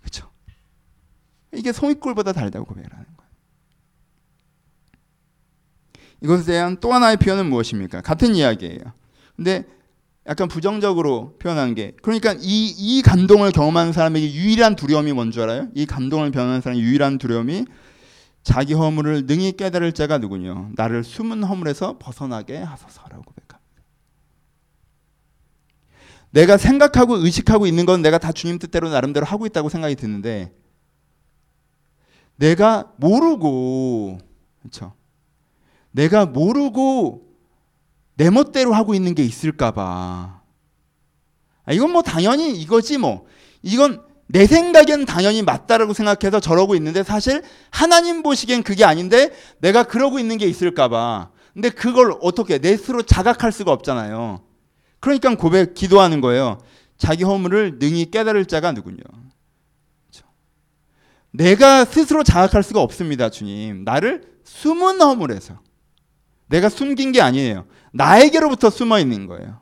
그렇죠? 0.00 0.30
이게 1.54 1.70
송이꿀보다 1.72 2.32
달다고 2.32 2.64
고백을 2.64 2.90
하는 2.92 3.04
거예요. 3.16 3.25
이것에 6.26 6.44
대한 6.52 6.76
또 6.80 6.92
하나의 6.92 7.16
표현은 7.18 7.46
무엇입니까? 7.48 8.00
같은 8.00 8.34
이야기예요. 8.34 8.80
근데 9.36 9.64
약간 10.26 10.48
부정적으로 10.48 11.36
표현한 11.38 11.76
게 11.76 11.92
그러니까 12.02 12.32
이, 12.32 12.74
이 12.76 13.00
감동을 13.02 13.52
경험하는 13.52 13.92
사람에게 13.92 14.32
유일한 14.34 14.74
두려움이 14.74 15.12
뭔 15.12 15.30
줄 15.30 15.42
알아요? 15.42 15.68
이 15.74 15.86
감동을 15.86 16.32
경험하는 16.32 16.62
사람의 16.62 16.82
유일한 16.82 17.18
두려움이 17.18 17.64
자기 18.42 18.74
허물을 18.74 19.26
능히 19.26 19.52
깨달을 19.56 19.92
자가 19.92 20.18
누구냐? 20.18 20.70
나를 20.74 21.04
숨은 21.04 21.44
허물에서 21.44 21.98
벗어나게 21.98 22.56
하소서라고 22.58 23.22
고백합니다. 23.22 23.56
내가 26.30 26.56
생각하고 26.56 27.18
의식하고 27.18 27.68
있는 27.68 27.86
건 27.86 28.02
내가 28.02 28.18
다 28.18 28.32
주님 28.32 28.58
뜻대로 28.58 28.88
나름대로 28.90 29.24
하고 29.24 29.46
있다고 29.46 29.68
생각이 29.68 29.94
드는데 29.94 30.52
내가 32.34 32.92
모르고 32.96 34.18
그렇죠. 34.58 34.92
내가 35.96 36.26
모르고 36.26 37.22
내 38.16 38.28
멋대로 38.28 38.74
하고 38.74 38.94
있는 38.94 39.14
게 39.14 39.24
있을까 39.24 39.70
봐. 39.70 40.42
아, 41.64 41.72
이건 41.72 41.90
뭐 41.90 42.02
당연히 42.02 42.52
이거지 42.52 42.98
뭐. 42.98 43.24
이건 43.62 44.02
내 44.26 44.46
생각엔 44.46 45.06
당연히 45.06 45.42
맞다라고 45.42 45.94
생각해서 45.94 46.38
저러고 46.38 46.74
있는데 46.74 47.02
사실 47.02 47.42
하나님 47.70 48.22
보시기엔 48.22 48.62
그게 48.62 48.84
아닌데 48.84 49.32
내가 49.58 49.84
그러고 49.84 50.18
있는 50.18 50.36
게 50.36 50.46
있을까 50.46 50.88
봐. 50.88 51.30
근데 51.54 51.70
그걸 51.70 52.14
어떻게 52.20 52.58
내 52.58 52.76
스스로 52.76 53.02
자각할 53.02 53.50
수가 53.50 53.72
없잖아요. 53.72 54.42
그러니까 55.00 55.34
고백 55.34 55.72
기도하는 55.72 56.20
거예요. 56.20 56.58
자기 56.98 57.24
허물을 57.24 57.78
능히 57.78 58.10
깨달을 58.10 58.44
자가 58.44 58.72
누구냐. 58.72 58.98
그렇죠. 58.98 60.28
내가 61.30 61.86
스스로 61.86 62.22
자각할 62.22 62.62
수가 62.62 62.82
없습니다, 62.82 63.30
주님. 63.30 63.84
나를 63.84 64.36
숨은 64.44 65.00
허물에서 65.00 65.65
내가 66.48 66.68
숨긴 66.68 67.12
게 67.12 67.20
아니에요. 67.20 67.66
나에게로부터 67.92 68.70
숨어 68.70 68.98
있는 68.98 69.26
거예요. 69.26 69.60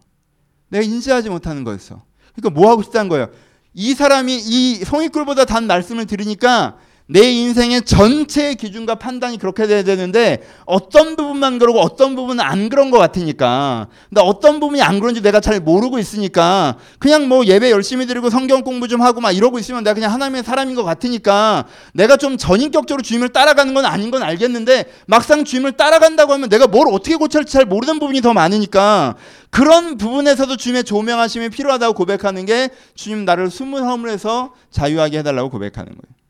내가 0.69 0.85
인지하지 0.85 1.31
못하는 1.31 1.65
거였어. 1.65 2.03
그러니까 2.35 2.61
뭐 2.61 2.71
하고 2.71 2.83
싶다는 2.83 3.09
거예요. 3.09 3.31
이 3.75 3.95
사람이 3.95 4.37
이 4.37 4.85
송이꿀보다 4.85 5.45
단 5.45 5.67
말씀을 5.67 6.07
들으니까 6.07 6.77
내 7.07 7.31
인생의 7.31 7.83
전체 7.83 8.55
기준과 8.55 8.95
판단이 8.95 9.37
그렇게 9.37 9.67
돼야 9.67 9.83
되는데 9.83 10.43
어떤 10.65 11.17
부분만 11.17 11.59
그러고 11.59 11.81
어떤 11.81 12.17
부분은 12.17 12.43
안 12.43 12.71
그런 12.71 12.91
것 12.91 12.97
같으니까 12.97 13.89
근데 14.09 14.23
어떤 14.23 14.59
부분이 14.59 14.81
안 14.81 15.01
그런지 15.01 15.21
내가 15.21 15.41
잘 15.41 15.61
모르고 15.61 15.99
있으니까 15.99 16.79
그냥 16.99 17.29
뭐 17.29 17.45
예배 17.45 17.71
열심히 17.71 18.07
드리고 18.07 18.31
성경 18.31 18.63
공부 18.63 18.89
좀 18.89 19.03
하고 19.03 19.21
막 19.21 19.33
이러고 19.33 19.59
있으면 19.59 19.85
내가 19.85 19.93
그냥 19.93 20.13
하나님의 20.15 20.45
사람인 20.45 20.75
것 20.75 20.83
같으니까 20.83 21.67
내가 21.93 22.17
좀 22.17 22.39
전인격적으로 22.39 23.03
주님을 23.03 23.29
따라가는 23.29 23.75
건 23.75 23.85
아닌 23.85 24.11
건 24.11 24.23
알겠는데 24.23 24.87
막상 25.07 25.45
주님을 25.45 25.73
따라간다고 25.73 26.33
하면 26.33 26.49
내가 26.49 26.67
뭘 26.67 26.89
어떻게 26.91 27.17
고칠지 27.17 27.53
잘 27.53 27.67
모르는 27.67 27.99
부분이 27.99 28.23
더 28.23 28.33
많으니까 28.33 29.17
그런 29.51 29.99
부분에서도 29.99 30.57
주님의 30.57 30.85
조명하심이 30.85 31.51
필요하다고 31.51 31.93
고백하는 31.93 32.47
게 32.47 32.71
주님 32.95 33.27
나를 33.27 33.51
숨은 33.51 33.85
허물에서 33.85 34.55
자유하게 34.71 35.19
해달라고 35.19 35.51
고백하는 35.51 35.93
거예요. 35.93 36.24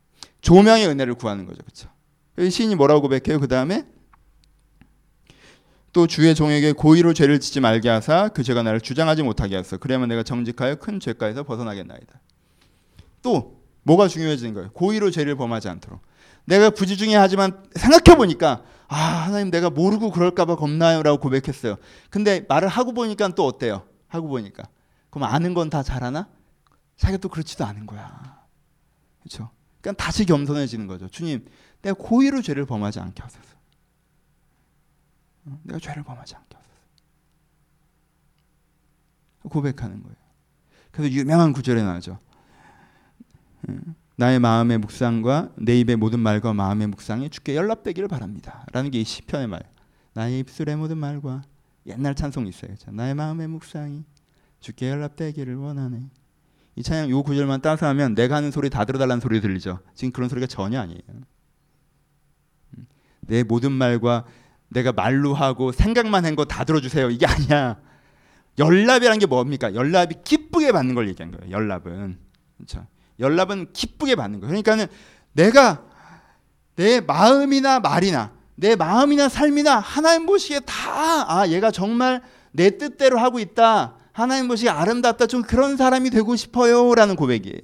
조명의 0.45 0.87
은혜를 0.89 1.15
구하는 1.15 1.47
거죠. 1.47 1.63
그렇죠? 1.63 1.89
시인이 2.51 2.75
뭐라고 2.75 3.01
고백해요? 3.03 3.41
그 3.41 3.49
다음에 3.49 3.87
또 5.93 6.07
주의 6.07 6.35
종에게 6.35 6.73
고의로 6.73 7.15
죄를 7.15 7.41
짓지 7.41 7.61
말게 7.61 7.89
하사 7.89 8.29
그 8.29 8.43
죄가 8.43 8.63
나를 8.63 8.81
주장하지 8.81 9.23
못하게 9.23 9.57
하소. 9.57 9.79
그래야만 9.79 10.09
내가 10.09 10.23
정직하여 10.23 10.75
큰 10.77 11.01
죄가에서 11.01 11.45
벗어나겠나이다. 11.45 12.21
또 13.23 13.61
뭐가 13.85 14.09
중요해지는 14.09 14.55
거예요? 14.55 14.71
고의로 14.73 15.11
죄를 15.11 15.37
범하지 15.37 15.69
않도록. 15.69 16.01
내가 16.45 16.71
부지중해하지만 16.71 17.65
생각해 17.75 18.17
보니까 18.19 18.65
아 18.89 18.97
하나님 18.97 19.51
내가 19.51 19.71
모르고 19.71 20.11
그럴까봐 20.11 20.57
겁나요라고 20.57 21.19
고백했어요. 21.21 21.77
근데 22.11 22.45
말을 22.49 22.69
하고 22.69 22.93
보니까 22.93 23.29
또 23.29 23.47
어때요? 23.47 23.87
하고 24.09 24.29
보니까 24.29 24.65
그럼 25.09 25.29
아는 25.33 25.55
건 25.55 25.71
다 25.71 25.83
잘하나? 25.83 26.29
자기가 26.97 27.19
또 27.19 27.29
그렇지도 27.31 27.65
않은 27.65 27.87
거야. 27.87 28.43
그렇죠? 29.23 29.51
그러니까 29.85 30.03
다시 30.03 30.25
겸손해지는 30.25 30.87
거죠. 30.87 31.09
주님, 31.09 31.45
내가 31.83 31.95
고의로 31.99 32.41
죄를 32.41 32.65
범하지 32.65 33.01
않게 33.01 33.23
하소서. 33.23 33.45
어? 35.45 35.61
내가 35.63 35.79
죄를 35.79 36.03
범하지 36.03 36.35
않게 36.35 36.57
하소서. 36.57 36.75
고백하는 39.51 40.03
거예요. 40.03 40.17
그래서 40.91 41.13
유명한 41.13 41.53
구절에 41.53 41.83
나죠. 41.83 42.19
나의 44.17 44.39
마음의 44.39 44.79
묵상과 44.79 45.53
내 45.57 45.79
입의 45.81 45.97
모든 45.97 46.19
말과 46.21 46.55
마음의 46.55 46.87
묵상이 46.87 47.29
주께 47.29 47.55
연락되기를 47.55 48.09
바랍니다. 48.09 48.65
라는 48.73 48.91
게 48.91 49.01
이 49.01 49.05
시편의 49.05 49.49
말. 49.49 49.63
나의 50.15 50.39
입술의 50.41 50.77
모든 50.77 50.97
말과 50.97 51.43
옛날 51.85 52.15
찬송이 52.15 52.49
있어요. 52.49 52.69
그렇죠? 52.69 52.91
나의 52.91 53.15
마음의 53.15 53.49
묵상이 53.49 54.05
주께 54.61 54.89
연락되기를 54.89 55.57
원하네. 55.57 56.09
이 56.77 56.83
찬양 56.83 57.09
요 57.11 57.23
구절만 57.23 57.61
따서 57.61 57.87
하면 57.87 58.15
내가 58.15 58.37
하는 58.37 58.51
소리 58.51 58.69
다 58.71 58.85
들어달라는 58.85 59.21
소리 59.21 59.41
들리죠. 59.41 59.79
지금 59.95 60.13
그런 60.13 60.29
소리가 60.29 60.47
전혀 60.47 60.81
아니에요. 60.81 61.01
음. 62.79 62.87
내 63.21 63.43
모든 63.43 63.73
말과 63.73 64.25
내가 64.69 64.93
말로 64.93 65.35
하고 65.35 65.73
생각만 65.73 66.25
한 66.25 66.35
거 66.35 66.45
다 66.47 66.65
들어주세요. 66.65 67.11
이게 67.11 67.27
아니야. 67.27 67.79
연락이라는 68.59 69.19
게 69.19 69.27
뭡니까? 69.27 69.75
연락이 69.75 70.17
기쁘게 70.25 70.73
받는 70.73 70.95
걸 70.95 71.09
얘기한 71.09 71.31
거예요. 71.33 71.51
연락은 71.51 72.19
그렇죠. 72.57 72.87
연락은 73.21 73.73
기쁘게 73.73 74.17
받는 74.17 74.41
거예요. 74.41 74.49
그러니까는 74.49 74.87
내가 75.33 75.85
내 76.77 77.01
마음이나 77.01 77.79
말이나 77.81 78.33
내 78.57 78.75
마음이나 78.77 79.29
삶이나 79.29 79.79
하나님 79.79 80.27
보시기에 80.27 80.61
다 80.61 81.27
아 81.29 81.49
얘가 81.49 81.71
정말 81.71 82.23
내 82.53 82.77
뜻대로 82.79 83.19
하고 83.19 83.39
있다. 83.39 83.97
하나님 84.15 84.47
보시기 84.49 84.69
아름답다. 84.71 85.27
좀 85.27 85.43
그런 85.43 85.77
사람이 85.77 86.09
되고 86.11 86.35
싶어요. 86.37 86.95
라는 86.95 87.17
고백이에요. 87.17 87.61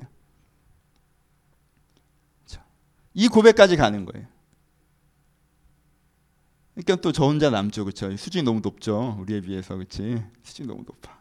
이 3.14 3.28
고백까지 3.28 3.76
가는 3.76 4.04
거예요. 4.04 4.26
그러니까 6.74 6.96
또 7.02 7.12
저 7.12 7.24
혼자 7.24 7.50
남죠. 7.50 7.84
그렇죠? 7.84 8.14
수준이 8.16 8.42
너무 8.42 8.60
높죠. 8.60 9.16
우리에 9.20 9.40
비해서. 9.40 9.74
그렇지? 9.76 10.22
수준이 10.42 10.66
너무 10.68 10.82
높아. 10.86 11.18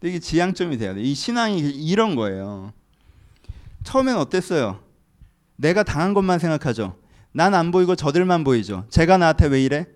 근데 0.00 0.08
이게 0.10 0.18
지향점이 0.18 0.78
돼야 0.78 0.94
돼. 0.94 1.02
이 1.02 1.14
신앙이 1.14 1.60
이런 1.60 2.14
거예요. 2.16 2.72
처음엔 3.84 4.16
어땠어요? 4.16 4.82
내가 5.56 5.82
당한 5.82 6.14
것만 6.14 6.38
생각하죠. 6.38 6.98
난 7.32 7.54
안 7.54 7.70
보이고 7.70 7.94
저들만 7.94 8.42
보이죠. 8.42 8.84
제가 8.90 9.18
나한테 9.18 9.46
왜 9.46 9.62
이래? 9.62 9.86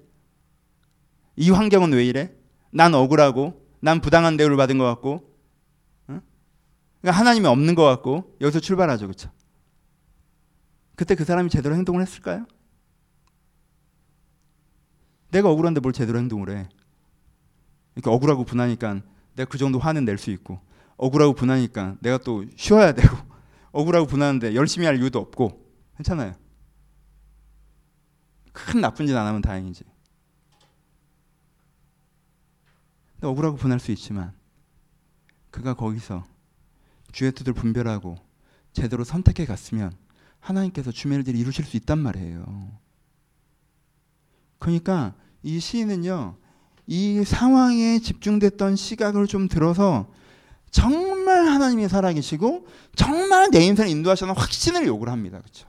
이 1.37 1.51
환경은 1.51 1.93
왜 1.93 2.05
이래? 2.05 2.33
난 2.71 2.95
억울하고 2.95 3.62
난 3.83 4.01
부당한 4.01 4.37
대우를 4.37 4.57
받은 4.57 4.79
것 4.79 4.85
같고, 4.85 5.29
응? 6.09 6.21
그러니까 7.01 7.18
하나님이 7.18 7.47
없는 7.49 7.75
것 7.75 7.85
같고 7.85 8.37
여기서 8.40 8.61
출발하죠, 8.61 9.07
그렇죠? 9.07 9.31
그때 10.95 11.16
그 11.16 11.25
사람이 11.25 11.51
제대로 11.51 11.75
행동을 11.75 12.01
했을까요? 12.01 12.47
내가 15.33 15.51
억울한데 15.51 15.81
뭘 15.81 15.92
제대로 15.92 16.18
행동을 16.18 16.51
해? 16.51 16.68
그러니까 17.95 18.12
억울하고 18.12 18.45
분하니까 18.45 19.01
내가 19.35 19.49
그 19.51 19.59
정도 19.59 19.79
화는 19.79 20.05
낼 20.05 20.16
수 20.18 20.31
있고 20.31 20.61
억울하고 20.97 21.33
분하니까 21.35 21.97
내가 22.01 22.18
또 22.18 22.45
쉬어야 22.57 22.92
되고 22.92 23.16
억울하고 23.73 24.07
분하는데 24.07 24.55
열심히 24.55 24.87
할 24.87 24.97
이유도 24.97 25.18
없고 25.18 25.61
괜찮아요. 25.97 26.35
큰 28.53 28.81
나쁜 28.81 29.07
짓 29.07 29.16
안 29.16 29.27
하면 29.27 29.42
다행이지. 29.42 29.85
억울하고 33.23 33.57
분할 33.57 33.81
수 33.81 33.93
있지만 33.93 34.33
그가 35.51 35.75
거기서 35.75 36.25
주의 37.13 37.33
뜻을 37.33 37.53
분별하고 37.53 38.17
제대로 38.73 39.05
선택해 39.05 39.45
갔으면 39.45 39.93
하나님께서 40.41 40.91
주의 40.91 41.15
일을 41.21 41.37
이루실 41.37 41.65
수 41.65 41.77
있단 41.77 41.99
말이에요. 41.99 42.73
그러니까 44.59 45.15
이 45.43 45.61
시인은요, 45.61 46.37
이 46.87 47.25
상황에 47.25 47.99
집중됐던 47.99 48.77
시각을 48.77 49.27
좀 49.27 49.49
들어서 49.49 50.11
정말 50.71 51.47
하나님이 51.47 51.89
살아계시고 51.89 52.67
정말 52.97 53.51
내 53.51 53.65
인생을 53.65 53.91
인도하시는 53.91 54.35
확신을 54.35 54.87
요구 54.87 55.09
합니다. 55.09 55.39
그렇죠? 55.41 55.69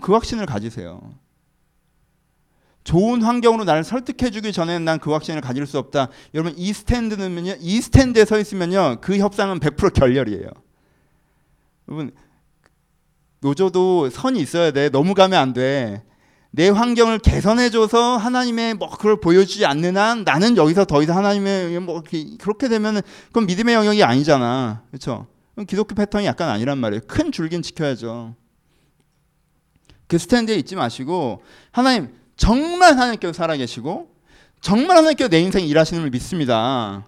그 0.00 0.12
확신을 0.12 0.46
가지세요. 0.46 1.12
좋은 2.86 3.20
환경으로 3.20 3.64
나를 3.64 3.82
설득해주기 3.82 4.52
전에 4.52 4.78
난그 4.78 5.10
확신을 5.10 5.40
가질 5.40 5.66
수 5.66 5.76
없다. 5.76 6.08
여러분 6.34 6.54
이 6.56 6.72
스탠드는요, 6.72 7.56
이 7.58 7.80
스탠드에 7.80 8.24
서 8.24 8.38
있으면요, 8.38 8.98
그 9.00 9.18
협상은 9.18 9.58
100% 9.58 9.92
결렬이에요. 9.92 10.46
여러분 11.88 12.12
노조도 13.40 14.10
선이 14.10 14.38
있어야 14.38 14.70
돼. 14.70 14.88
너무 14.88 15.14
가면 15.14 15.38
안 15.38 15.52
돼. 15.52 16.04
내 16.52 16.68
환경을 16.68 17.18
개선해줘서 17.18 18.18
하나님의 18.18 18.74
뭐 18.74 18.88
그걸 18.88 19.20
보여주지 19.20 19.66
않는 19.66 19.96
한 19.96 20.22
나는 20.22 20.56
여기서 20.56 20.84
더 20.84 21.02
이상 21.02 21.16
하나님의 21.18 21.80
뭐 21.80 22.04
그렇게 22.38 22.68
되면은 22.68 23.02
그건 23.26 23.46
믿음의 23.46 23.74
영역이 23.74 24.04
아니잖아, 24.04 24.84
그렇죠? 24.90 25.26
기독교 25.66 25.96
패턴이 25.96 26.24
약간 26.24 26.50
아니란 26.50 26.78
말이에요. 26.78 27.02
큰 27.08 27.32
줄긴 27.32 27.62
지켜야죠. 27.62 28.36
그 30.06 30.18
스탠드에 30.18 30.54
있지 30.54 30.76
마시고 30.76 31.42
하나님 31.72 32.14
정말 32.36 32.92
하나님께서 32.92 33.32
살아계시고 33.32 34.08
정말 34.60 34.96
하나님께서 34.98 35.28
내 35.28 35.40
인생 35.40 35.66
일하시는 35.66 36.02
걸 36.02 36.10
믿습니다. 36.10 37.06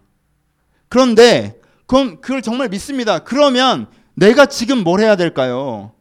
그런데 0.88 1.60
그럼 1.86 2.20
그걸 2.20 2.42
정말 2.42 2.68
믿습니다. 2.68 3.18
그러면 3.20 3.86
내가 4.14 4.46
지금 4.46 4.78
뭘 4.84 5.00
해야 5.00 5.16
될까요? 5.16 5.92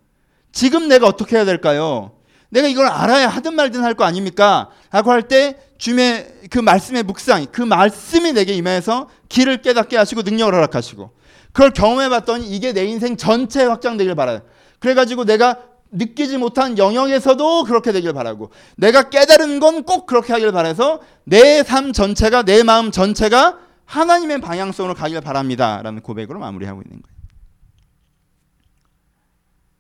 지금 0.51 0.87
내가 0.87 1.07
어떻게 1.07 1.35
해야 1.35 1.45
될까요? 1.45 2.11
내가 2.49 2.67
이걸 2.67 2.87
알아야 2.87 3.27
하든 3.27 3.53
말든 3.55 3.83
할 3.83 3.93
거 3.95 4.05
아닙니까? 4.05 4.69
라고 4.91 5.11
할 5.11 5.23
때 5.27 5.57
주님의 5.77 6.47
그 6.49 6.59
말씀의 6.59 7.03
묵상, 7.03 7.47
그 7.51 7.61
말씀이 7.61 8.33
내게 8.33 8.53
임해서 8.53 9.09
길을 9.29 9.61
깨닫게 9.61 9.97
하시고 9.97 10.23
능력을 10.23 10.51
허락하시고 10.53 11.11
그걸 11.51 11.71
경험해 11.71 12.09
봤더니 12.09 12.47
이게 12.49 12.73
내 12.73 12.85
인생 12.85 13.17
전체에 13.17 13.65
확장되길 13.65 14.15
바라요. 14.15 14.41
그래가지고 14.79 15.25
내가 15.25 15.59
느끼지 15.91 16.37
못한 16.37 16.77
영역에서도 16.77 17.63
그렇게 17.63 17.91
되길 17.91 18.13
바라고 18.13 18.51
내가 18.75 19.09
깨달은 19.09 19.59
건 19.59 19.83
꼭 19.83 20.05
그렇게 20.05 20.33
하길 20.33 20.51
바라서 20.51 21.01
내 21.23 21.63
삶 21.63 21.93
전체가 21.93 22.43
내 22.43 22.63
마음 22.63 22.91
전체가 22.91 23.59
하나님의 23.85 24.41
방향성으로 24.41 24.95
가길 24.95 25.21
바랍니다. 25.21 25.81
라는 25.81 26.01
고백으로 26.01 26.39
마무리하고 26.39 26.81
있는 26.81 27.01
거예요. 27.01 27.17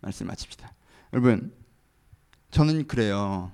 말씀 0.01 0.27
마칩시다. 0.27 0.71
여러분, 1.13 1.53
저는 2.51 2.87
그래요. 2.87 3.51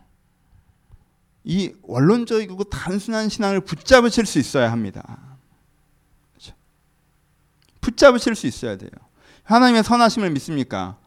이 1.43 1.73
원론적이고 1.81 2.65
단순한 2.65 3.29
신앙을 3.29 3.61
붙잡으실 3.61 4.25
수 4.25 4.37
있어야 4.39 4.71
합니다. 4.71 5.37
그렇죠? 6.33 6.53
붙잡으실 7.81 8.35
수 8.35 8.45
있어야 8.47 8.77
돼요. 8.77 8.91
하나님의 9.43 9.83
선하심을 9.83 10.29
믿습니까? 10.31 10.97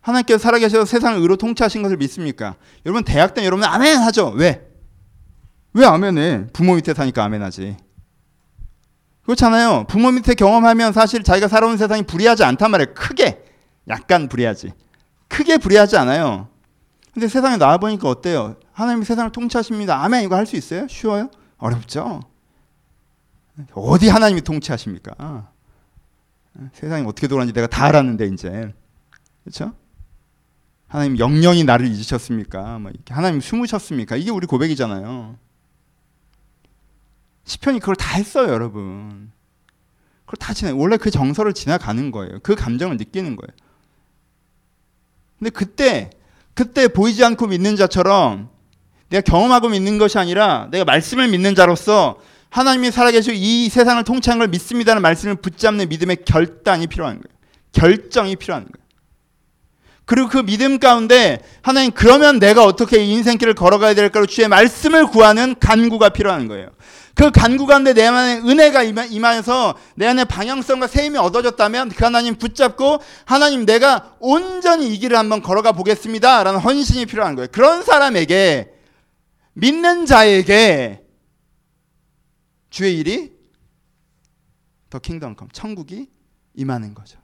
하나님께서 0.00 0.38
살아계셔서 0.38 0.84
세상을 0.86 1.20
의로 1.20 1.36
통치하신 1.36 1.82
것을 1.82 1.96
믿습니까? 1.98 2.56
여러분 2.86 3.04
대학 3.04 3.34
때 3.34 3.44
여러분 3.44 3.64
아멘 3.64 3.98
하죠. 3.98 4.30
왜? 4.30 4.66
왜 5.74 5.86
아멘해? 5.86 6.46
부모 6.52 6.74
밑에 6.74 6.94
사니까 6.94 7.24
아멘 7.24 7.42
하지. 7.42 7.76
그렇잖아요. 9.24 9.84
부모 9.88 10.10
밑에 10.10 10.34
경험하면 10.34 10.92
사실 10.92 11.22
자기가 11.22 11.48
살아온 11.48 11.76
세상이 11.76 12.02
불리하지 12.04 12.42
않단 12.44 12.70
말이에요. 12.70 12.94
크게. 12.94 13.44
약간 13.88 14.28
불리하지. 14.28 14.72
크게 15.28 15.58
불리하지 15.58 15.96
않아요. 15.98 16.48
근데 17.12 17.28
세상에 17.28 17.56
나와 17.56 17.76
보니까 17.78 18.08
어때요? 18.08 18.56
하나님이 18.72 19.04
세상을 19.04 19.30
통치하십니다. 19.32 20.02
아멘 20.02 20.24
이거 20.24 20.36
할 20.36 20.46
수 20.46 20.56
있어요? 20.56 20.88
쉬워요? 20.88 21.30
어렵죠? 21.58 22.22
어디 23.74 24.08
하나님이 24.08 24.40
통치하십니까? 24.40 25.48
세상이 26.72 27.06
어떻게 27.06 27.28
돌아가는지 27.28 27.52
내가 27.52 27.66
다 27.66 27.84
알았는데 27.84 28.26
이제 28.26 28.72
그렇죠? 29.44 29.74
하나님 30.90 31.18
영영이 31.20 31.62
나를 31.62 31.86
잊으셨습니까? 31.86 32.80
뭐 32.80 32.90
하나님 33.08 33.40
숨으셨습니까? 33.40 34.16
이게 34.16 34.32
우리 34.32 34.48
고백이잖아요. 34.48 35.38
시편이 37.44 37.78
그걸 37.78 37.94
다 37.94 38.16
했어요, 38.16 38.52
여러분. 38.52 39.30
그걸 40.24 40.36
다 40.38 40.52
지나 40.52 40.74
원래 40.74 40.96
그 40.96 41.12
정서를 41.12 41.52
지나가는 41.54 42.10
거예요. 42.10 42.40
그 42.42 42.56
감정을 42.56 42.96
느끼는 42.96 43.36
거예요. 43.36 43.56
근데 45.38 45.50
그때 45.50 46.10
그때 46.54 46.88
보이지 46.88 47.24
않고 47.24 47.46
믿는 47.46 47.76
자처럼 47.76 48.50
내가 49.10 49.20
경험하고 49.20 49.68
믿는 49.68 49.96
것이 49.98 50.18
아니라 50.18 50.66
내가 50.72 50.84
말씀을 50.84 51.28
믿는 51.28 51.54
자로서 51.54 52.18
하나님이 52.50 52.90
살아계시고 52.90 53.36
이 53.36 53.68
세상을 53.68 54.02
통치한 54.02 54.40
걸 54.40 54.48
믿습니다는 54.48 55.02
말씀을 55.02 55.36
붙잡는 55.36 55.88
믿음의 55.88 56.24
결단이 56.24 56.88
필요한 56.88 57.20
거예요. 57.20 57.38
결정이 57.70 58.34
필요한 58.34 58.64
거예요. 58.64 58.89
그리고 60.10 60.28
그 60.28 60.44
믿음 60.44 60.80
가운데 60.80 61.38
하나님 61.62 61.92
그러면 61.92 62.40
내가 62.40 62.64
어떻게 62.64 62.98
인생길을 63.04 63.54
걸어가야 63.54 63.94
될까로 63.94 64.26
주의 64.26 64.48
말씀을 64.48 65.06
구하는 65.06 65.54
간구가 65.60 66.08
필요한 66.08 66.48
거예요. 66.48 66.68
그 67.14 67.30
간구 67.30 67.66
가운데 67.66 67.94
내 67.94 68.06
안에 68.06 68.38
은혜가 68.38 68.82
임하여서 68.82 69.76
내 69.94 70.08
안에 70.08 70.24
방향성과 70.24 70.88
세임이 70.88 71.16
얻어졌다면 71.16 71.90
그 71.90 72.02
하나님 72.02 72.34
붙잡고 72.34 72.98
하나님 73.24 73.64
내가 73.64 74.16
온전히 74.18 74.92
이 74.92 74.98
길을 74.98 75.16
한번 75.16 75.42
걸어가 75.42 75.70
보겠습니다. 75.70 76.42
라는 76.42 76.58
헌신이 76.58 77.06
필요한 77.06 77.36
거예요. 77.36 77.46
그런 77.52 77.84
사람에게 77.84 78.68
믿는 79.52 80.06
자에게 80.06 81.04
주의 82.68 82.98
일이 82.98 83.30
더 84.90 84.98
킹덤 84.98 85.36
컴 85.36 85.48
천국이 85.52 86.08
임하는 86.54 86.94
거죠. 86.94 87.20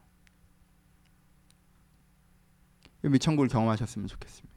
미천국을 3.02 3.48
경험하셨으면 3.48 4.08
좋겠습니다. 4.08 4.56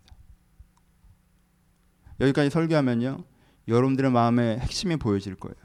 여기까지 2.19 2.49
설교하면요. 2.49 3.23
여러분들의 3.67 4.11
마음의 4.11 4.59
핵심이 4.59 4.97
보여질 4.97 5.35
거예요. 5.35 5.55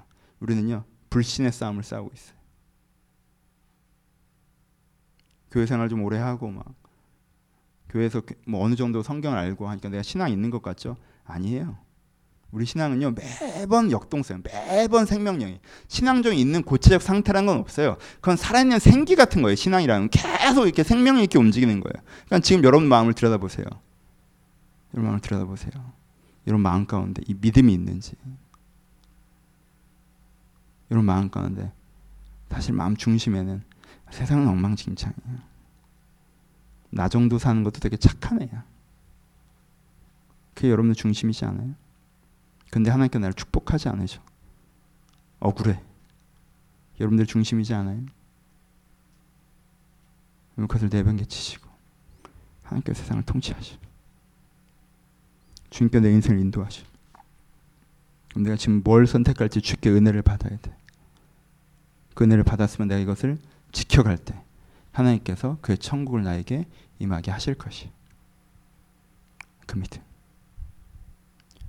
우리는요. 0.40 0.84
불신의 1.10 1.52
싸움을 1.52 1.82
싸우고 1.82 2.10
있어요. 2.14 2.37
교회 5.50 5.66
생활 5.66 5.88
좀 5.88 6.02
오래 6.02 6.18
하고 6.18 6.50
막 6.50 6.74
교회에서 7.88 8.22
뭐 8.46 8.64
어느 8.64 8.74
정도 8.74 9.02
성경을 9.02 9.38
알고 9.38 9.68
하니까 9.68 9.88
내가 9.88 10.02
신앙 10.02 10.30
있는 10.30 10.50
것 10.50 10.62
같죠? 10.62 10.96
아니에요. 11.24 11.78
우리 12.54 12.64
신앙은요 12.66 13.14
매번 13.16 13.90
역동성, 13.90 14.44
매번 14.44 15.06
생명력이 15.06 15.58
신앙적인 15.88 16.38
있는 16.38 16.62
고체적 16.62 17.02
상태라는 17.02 17.46
건 17.46 17.58
없어요. 17.58 17.96
그건 18.20 18.36
살아있는 18.36 18.78
생기 18.78 19.16
같은 19.16 19.42
거예요. 19.42 19.56
신앙이라는 19.56 20.08
계속 20.10 20.66
이렇게 20.66 20.84
생명 20.84 21.18
있게 21.18 21.36
움직이는 21.36 21.80
거예요. 21.80 22.04
그러니까 22.26 22.38
지금 22.38 22.62
여러분 22.62 22.88
마음을 22.88 23.12
들여다보세요. 23.12 23.66
여러분 24.94 25.02
마음을 25.02 25.20
들여다보세요. 25.20 25.72
여러분 26.46 26.62
마음 26.62 26.86
가운데 26.86 27.22
이 27.26 27.34
믿음이 27.34 27.72
있는지, 27.72 28.12
여러분 30.92 31.06
마음 31.06 31.30
가운데 31.30 31.72
사실 32.50 32.72
마음 32.72 32.96
중심에는 32.96 33.64
세상은 34.12 34.46
엉망진창이에요. 34.46 35.38
나 36.90 37.08
정도 37.08 37.38
사는 37.38 37.64
것도 37.64 37.80
되게 37.80 37.96
착한 37.96 38.40
애야. 38.42 38.64
그게 40.54 40.70
여러분의 40.70 40.94
중심이지 40.94 41.44
않아요? 41.46 41.74
근데 42.74 42.90
하나님께 42.90 43.20
나를 43.20 43.34
축복하지 43.34 43.88
않으셔. 43.88 44.20
억울해. 45.38 45.80
여러분들 46.98 47.24
중심이지 47.24 47.72
않아요? 47.72 48.04
그것을 50.56 50.88
내변개치시고 50.88 51.70
하나님께 52.64 52.94
세상을 52.94 53.22
통치하시고 53.22 53.80
주님께 55.70 56.00
내 56.00 56.10
인생을 56.14 56.40
인도하시고 56.40 56.88
그럼 58.30 58.42
내가 58.42 58.56
지금 58.56 58.82
뭘 58.82 59.06
선택할지 59.06 59.60
주께 59.60 59.90
은혜를 59.90 60.22
받아야 60.22 60.58
돼. 60.58 60.76
그 62.14 62.24
은혜를 62.24 62.42
받았으면 62.42 62.88
내가 62.88 63.00
이것을 63.00 63.38
지켜갈 63.70 64.18
때 64.18 64.42
하나님께서 64.90 65.58
그의 65.60 65.78
천국을 65.78 66.24
나에게 66.24 66.66
임하게 66.98 67.30
하실 67.30 67.54
것이 67.54 67.92
그 69.64 69.78
믿음. 69.78 70.02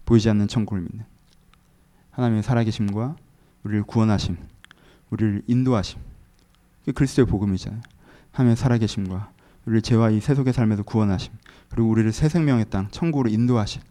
보이지 0.06 0.30
않는 0.30 0.48
천국을 0.48 0.82
믿는 0.82 1.06
하나님의 2.12 2.44
살아계심과 2.44 3.16
우리를 3.64 3.84
구원하심, 3.84 4.38
우리를 5.10 5.44
인도하심. 5.48 6.00
그게 6.80 6.92
그리스도의 6.92 7.26
복음이잖아요. 7.26 7.82
하나님의 8.32 8.56
살아계심과 8.56 9.32
우리를 9.66 9.82
죄와 9.82 10.12
이 10.12 10.20
세속의 10.20 10.54
삶에서 10.54 10.84
구원하심, 10.84 11.34
그리고 11.70 11.90
우리를 11.90 12.12
새 12.14 12.30
생명의 12.30 12.70
땅, 12.70 12.90
천국으로 12.92 13.30
인도하심. 13.30 13.82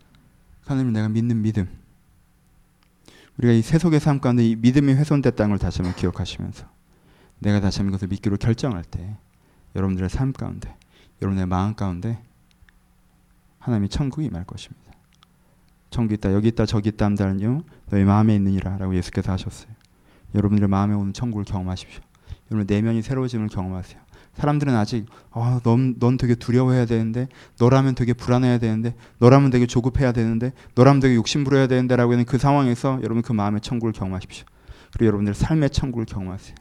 하나님을 0.64 0.92
내가 0.92 1.09
믿는 1.09 1.42
믿음. 1.42 1.68
우리가 3.37 3.53
이 3.53 3.62
세속의 3.62 4.00
삶 4.00 4.20
가운데 4.20 4.48
이 4.48 4.55
믿음이 4.55 4.92
훼손됐다는 4.92 5.50
걸 5.50 5.59
다시 5.59 5.83
한번 5.83 5.96
기억하시면서 5.96 6.66
내가 7.40 7.61
다시 7.61 7.81
한번 7.81 7.92
것을 7.92 8.09
믿기로 8.09 8.37
결정할 8.37 8.85
때 8.85 9.16
여러분들의 9.74 10.09
삶 10.09 10.33
가운데, 10.33 10.74
여러분의 11.20 11.46
마음 11.46 11.74
가운데 11.74 12.22
하나님의 13.59 13.88
천국이 13.88 14.27
임할 14.27 14.44
것입니다. 14.44 14.93
천국 15.94 16.14
있다 16.14 16.33
여기 16.33 16.48
있다 16.48 16.66
저기 16.66 16.88
있다 16.88 17.07
함다는요 17.07 17.62
너희 17.88 18.02
마음에 18.02 18.35
있느니라 18.35 18.78
라고 18.78 18.96
예수께서 18.96 19.30
하셨어요. 19.30 19.72
여러분들의 20.35 20.68
마음에 20.68 20.92
오는 20.92 21.12
천국을 21.12 21.44
경험하십시오. 21.44 22.02
여러분 22.50 22.66
내면이 22.66 23.00
새로워짐을 23.00 23.48
경험하세요. 23.48 24.00
사람들은 24.35 24.74
아직 24.74 25.07
아, 25.30 25.61
넌, 25.62 25.94
넌 26.00 26.16
되게 26.16 26.35
두려워해야 26.35 26.87
되는데 26.87 27.28
너라면 27.61 27.94
되게 27.94 28.12
불안해야 28.12 28.59
되는데 28.59 28.96
너라면 29.18 29.50
되게 29.50 29.66
조급해야 29.66 30.11
되는데 30.11 30.52
너라면 30.74 30.98
되게 30.98 31.14
욕심 31.14 31.44
부려야 31.44 31.68
되는데 31.68 31.94
라고 31.94 32.11
하는 32.11 32.24
그 32.24 32.38
상황에서 32.38 32.98
여러분 33.04 33.22
그 33.22 33.33
마음의 33.33 33.61
천국을 33.61 33.92
경험하십시오. 33.92 34.46
그리고 34.94 35.07
여러분들 35.07 35.35
삶의 35.35 35.70
천국을 35.70 36.07
경험하세요. 36.07 36.57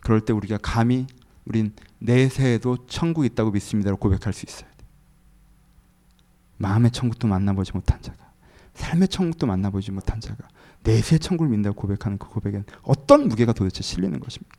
그럴 0.00 0.22
때 0.22 0.32
우리가 0.32 0.58
감히 0.62 1.06
우린 1.44 1.74
내세에도 1.98 2.86
천국이 2.86 3.26
있다고 3.26 3.50
믿습니다라고 3.50 4.00
고백할 4.00 4.32
수 4.32 4.46
있어요 4.46 4.75
마음의 6.58 6.90
천국도 6.90 7.28
만나보지 7.28 7.72
못한 7.72 8.00
자가 8.02 8.18
삶의 8.74 9.08
천국도 9.08 9.46
만나보지 9.46 9.90
못한 9.90 10.20
자가 10.20 10.48
내세 10.82 11.18
천국을 11.18 11.50
믿는다고 11.50 11.80
고백하는 11.80 12.18
그 12.18 12.28
고백엔 12.28 12.64
어떤 12.82 13.28
무게가 13.28 13.52
도대체 13.52 13.82
실리는 13.82 14.18
것입니까? 14.20 14.56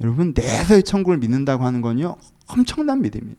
여러분 0.00 0.32
내세의 0.34 0.82
천국을 0.82 1.18
믿는다고 1.18 1.64
하는 1.64 1.80
건요 1.80 2.16
엄청난 2.46 3.02
믿음이에요. 3.02 3.36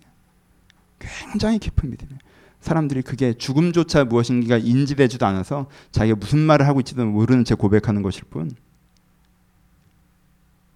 굉장히 0.99 1.59
깊은 1.59 1.89
믿음이에요. 1.89 2.19
사람들이 2.61 3.03
그게 3.03 3.33
죽음조차 3.33 4.05
무엇인가 4.05 4.57
인지되지도 4.57 5.25
않아서 5.27 5.67
자기가 5.91 6.17
무슨 6.17 6.39
말을 6.39 6.67
하고 6.67 6.79
있지도 6.79 7.05
모르는 7.05 7.45
채 7.45 7.53
고백하는 7.53 8.01
것일 8.01 8.23
뿐 8.23 8.51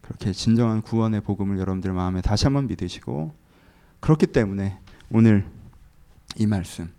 그렇게 0.02 0.32
진정한 0.32 0.82
구원의 0.82 1.22
복음을 1.22 1.58
여러분들 1.58 1.92
마음에 1.94 2.22
다시 2.22 2.46
한번 2.46 2.68
믿으시고 2.68 3.34
그렇기 4.00 4.28
때문에 4.28 4.80
오늘 5.12 5.46
이 6.38 6.46
말씀 6.46 6.92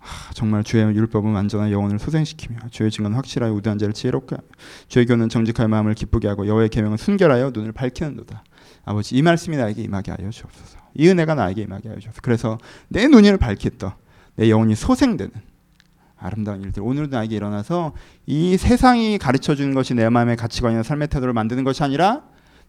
아, 0.00 0.04
하, 0.06 0.32
정말 0.32 0.64
주의 0.64 0.84
율법은 0.84 1.32
완전한 1.32 1.70
영혼을 1.70 1.98
소생시키며 1.98 2.68
주의 2.70 2.90
증언 2.90 3.14
확실하여 3.14 3.52
우대한 3.52 3.78
자를 3.78 3.92
지혜롭게 3.92 4.36
하며 4.36 4.46
주의 4.88 5.06
교는 5.06 5.28
정직하여 5.28 5.68
마음을 5.68 5.94
기쁘게 5.94 6.28
하고 6.28 6.46
여호와의 6.46 6.68
계명은 6.68 6.96
순결하여 6.96 7.50
눈을 7.52 7.72
밝히는도다. 7.72 8.44
아버지 8.84 9.16
이 9.16 9.22
말씀이 9.22 9.56
나에게 9.56 9.82
임하게 9.82 10.12
하여 10.12 10.30
주옵소서. 10.30 10.78
이 10.94 11.08
은혜가 11.08 11.34
나에게 11.34 11.62
임하게 11.62 11.88
하여 11.88 11.98
주옵소서. 11.98 12.22
그래서 12.22 12.58
내 12.88 13.06
눈을 13.08 13.38
밝혔던 13.38 13.92
내 14.36 14.50
영혼이 14.50 14.74
소생되는 14.76 15.32
아름다운 16.16 16.62
일들 16.62 16.82
오늘도 16.82 17.16
나에게 17.16 17.36
일어나서 17.36 17.92
이 18.26 18.56
세상이 18.56 19.18
가르쳐 19.18 19.54
주는 19.54 19.74
것이 19.74 19.94
내 19.94 20.08
마음의 20.08 20.36
가치관이나 20.36 20.82
삶의 20.82 21.08
태도를 21.08 21.32
만드는 21.32 21.64
것이 21.64 21.82
아니라 21.82 22.22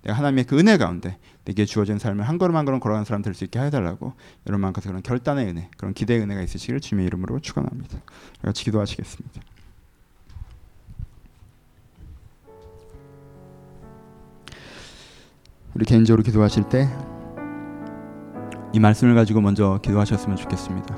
내가 0.03 0.17
하나님의 0.17 0.45
그 0.45 0.57
은혜 0.57 0.77
가운데 0.77 1.17
내게 1.45 1.65
주어진 1.65 1.97
삶을 1.97 2.27
한 2.27 2.37
걸음 2.37 2.55
한 2.55 2.65
걸음 2.65 2.79
걸어가는 2.79 3.05
사람 3.05 3.21
될 3.21 3.33
수 3.33 3.43
있게 3.43 3.59
해달라고 3.59 4.13
여러분 4.47 4.61
만큼 4.61 4.83
그런 4.85 5.01
결단의 5.01 5.47
은혜, 5.47 5.69
그런 5.77 5.93
기대의 5.93 6.21
은혜가 6.21 6.41
있으시기를 6.41 6.79
주님의 6.79 7.07
이름으로 7.07 7.39
축원합니다. 7.39 7.99
같이 8.41 8.63
기도하시겠습니다. 8.65 9.41
우리 15.75 15.85
개인적으로 15.85 16.23
기도하실 16.23 16.69
때 16.69 16.89
이 18.71 18.79
말씀을 18.79 19.15
가지고 19.15 19.41
먼저 19.41 19.79
기도하셨으면 19.81 20.37
좋겠습니다. 20.37 20.95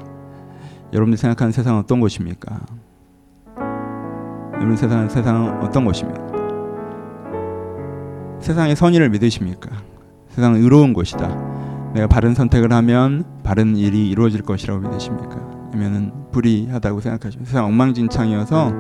여러분들 0.91 1.17
생각하는 1.17 1.53
세상은 1.53 1.79
어떤 1.79 2.01
곳입니까? 2.01 2.59
여러분 4.55 4.75
세상 4.75 5.07
세상은 5.07 5.63
어떤 5.63 5.85
곳입니까? 5.85 6.31
세상의 8.41 8.75
선의를 8.75 9.09
믿으십니까? 9.09 9.69
세상은 10.31 10.61
의로운 10.61 10.93
곳이다. 10.93 11.91
내가 11.93 12.07
바른 12.07 12.33
선택을 12.33 12.71
하면 12.71 13.25
바른 13.43 13.75
일이 13.75 14.09
이루어질 14.09 14.41
것이라고 14.41 14.79
믿으십니까? 14.79 15.37
아니면은 15.73 16.11
불의하다고 16.31 17.01
생각하십니까? 17.01 17.49
세상 17.49 17.65
엉망진창이어서 17.65 18.71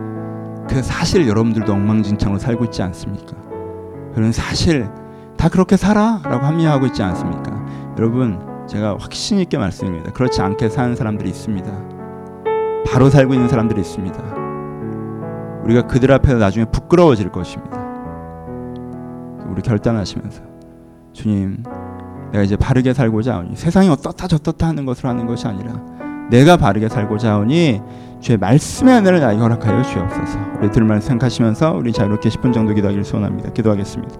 그 0.69 0.81
사실 0.81 1.27
여러분들도 1.27 1.71
엉망진창으로 1.71 2.39
살고 2.39 2.65
있지 2.65 2.81
않습니까? 2.83 3.35
그런 4.13 4.31
사실 4.31 4.89
다 5.37 5.49
그렇게 5.49 5.75
살아라고 5.75 6.45
합리화하고 6.45 6.85
있지 6.87 7.03
않습니까? 7.03 7.65
여러분 7.97 8.39
제가 8.67 8.95
확신 8.99 9.39
있게 9.39 9.57
말씀드립니다. 9.57 10.13
그렇지 10.13 10.41
않게 10.41 10.69
사는 10.69 10.95
사람들이 10.95 11.29
있습니다. 11.29 11.69
바로 12.87 13.09
살고 13.09 13.33
있는 13.33 13.49
사람들이 13.49 13.81
있습니다. 13.81 14.23
우리가 15.63 15.87
그들 15.87 16.11
앞에서 16.13 16.37
나중에 16.37 16.65
부끄러워질 16.65 17.29
것입니다. 17.31 17.77
우리 19.49 19.61
결단하시면서 19.61 20.50
주님 21.13 21.63
내가 22.31 22.43
이제 22.43 22.55
바르게 22.55 22.93
살고자 22.93 23.37
하니 23.37 23.55
세상이 23.55 23.89
어떻다 23.89 24.27
저떻다 24.27 24.67
하는 24.67 24.85
것을 24.85 25.05
하는 25.05 25.25
것이 25.25 25.47
아니라 25.47 25.73
내가 26.29 26.57
바르게 26.57 26.87
살고자 26.89 27.35
하니 27.35 27.81
주의 28.21 28.37
말씀의 28.37 28.99
은혜를 28.99 29.19
나에게 29.19 29.41
허락하여 29.41 29.81
주옵소서. 29.81 30.39
우리 30.61 30.71
들말 30.71 31.01
생각하시면서 31.01 31.73
우리 31.73 31.91
자유롭게 31.91 32.29
10분 32.29 32.53
정도 32.53 32.73
기도하기를 32.73 33.03
소원합니다. 33.03 33.51
기도하겠습니다 33.51 34.15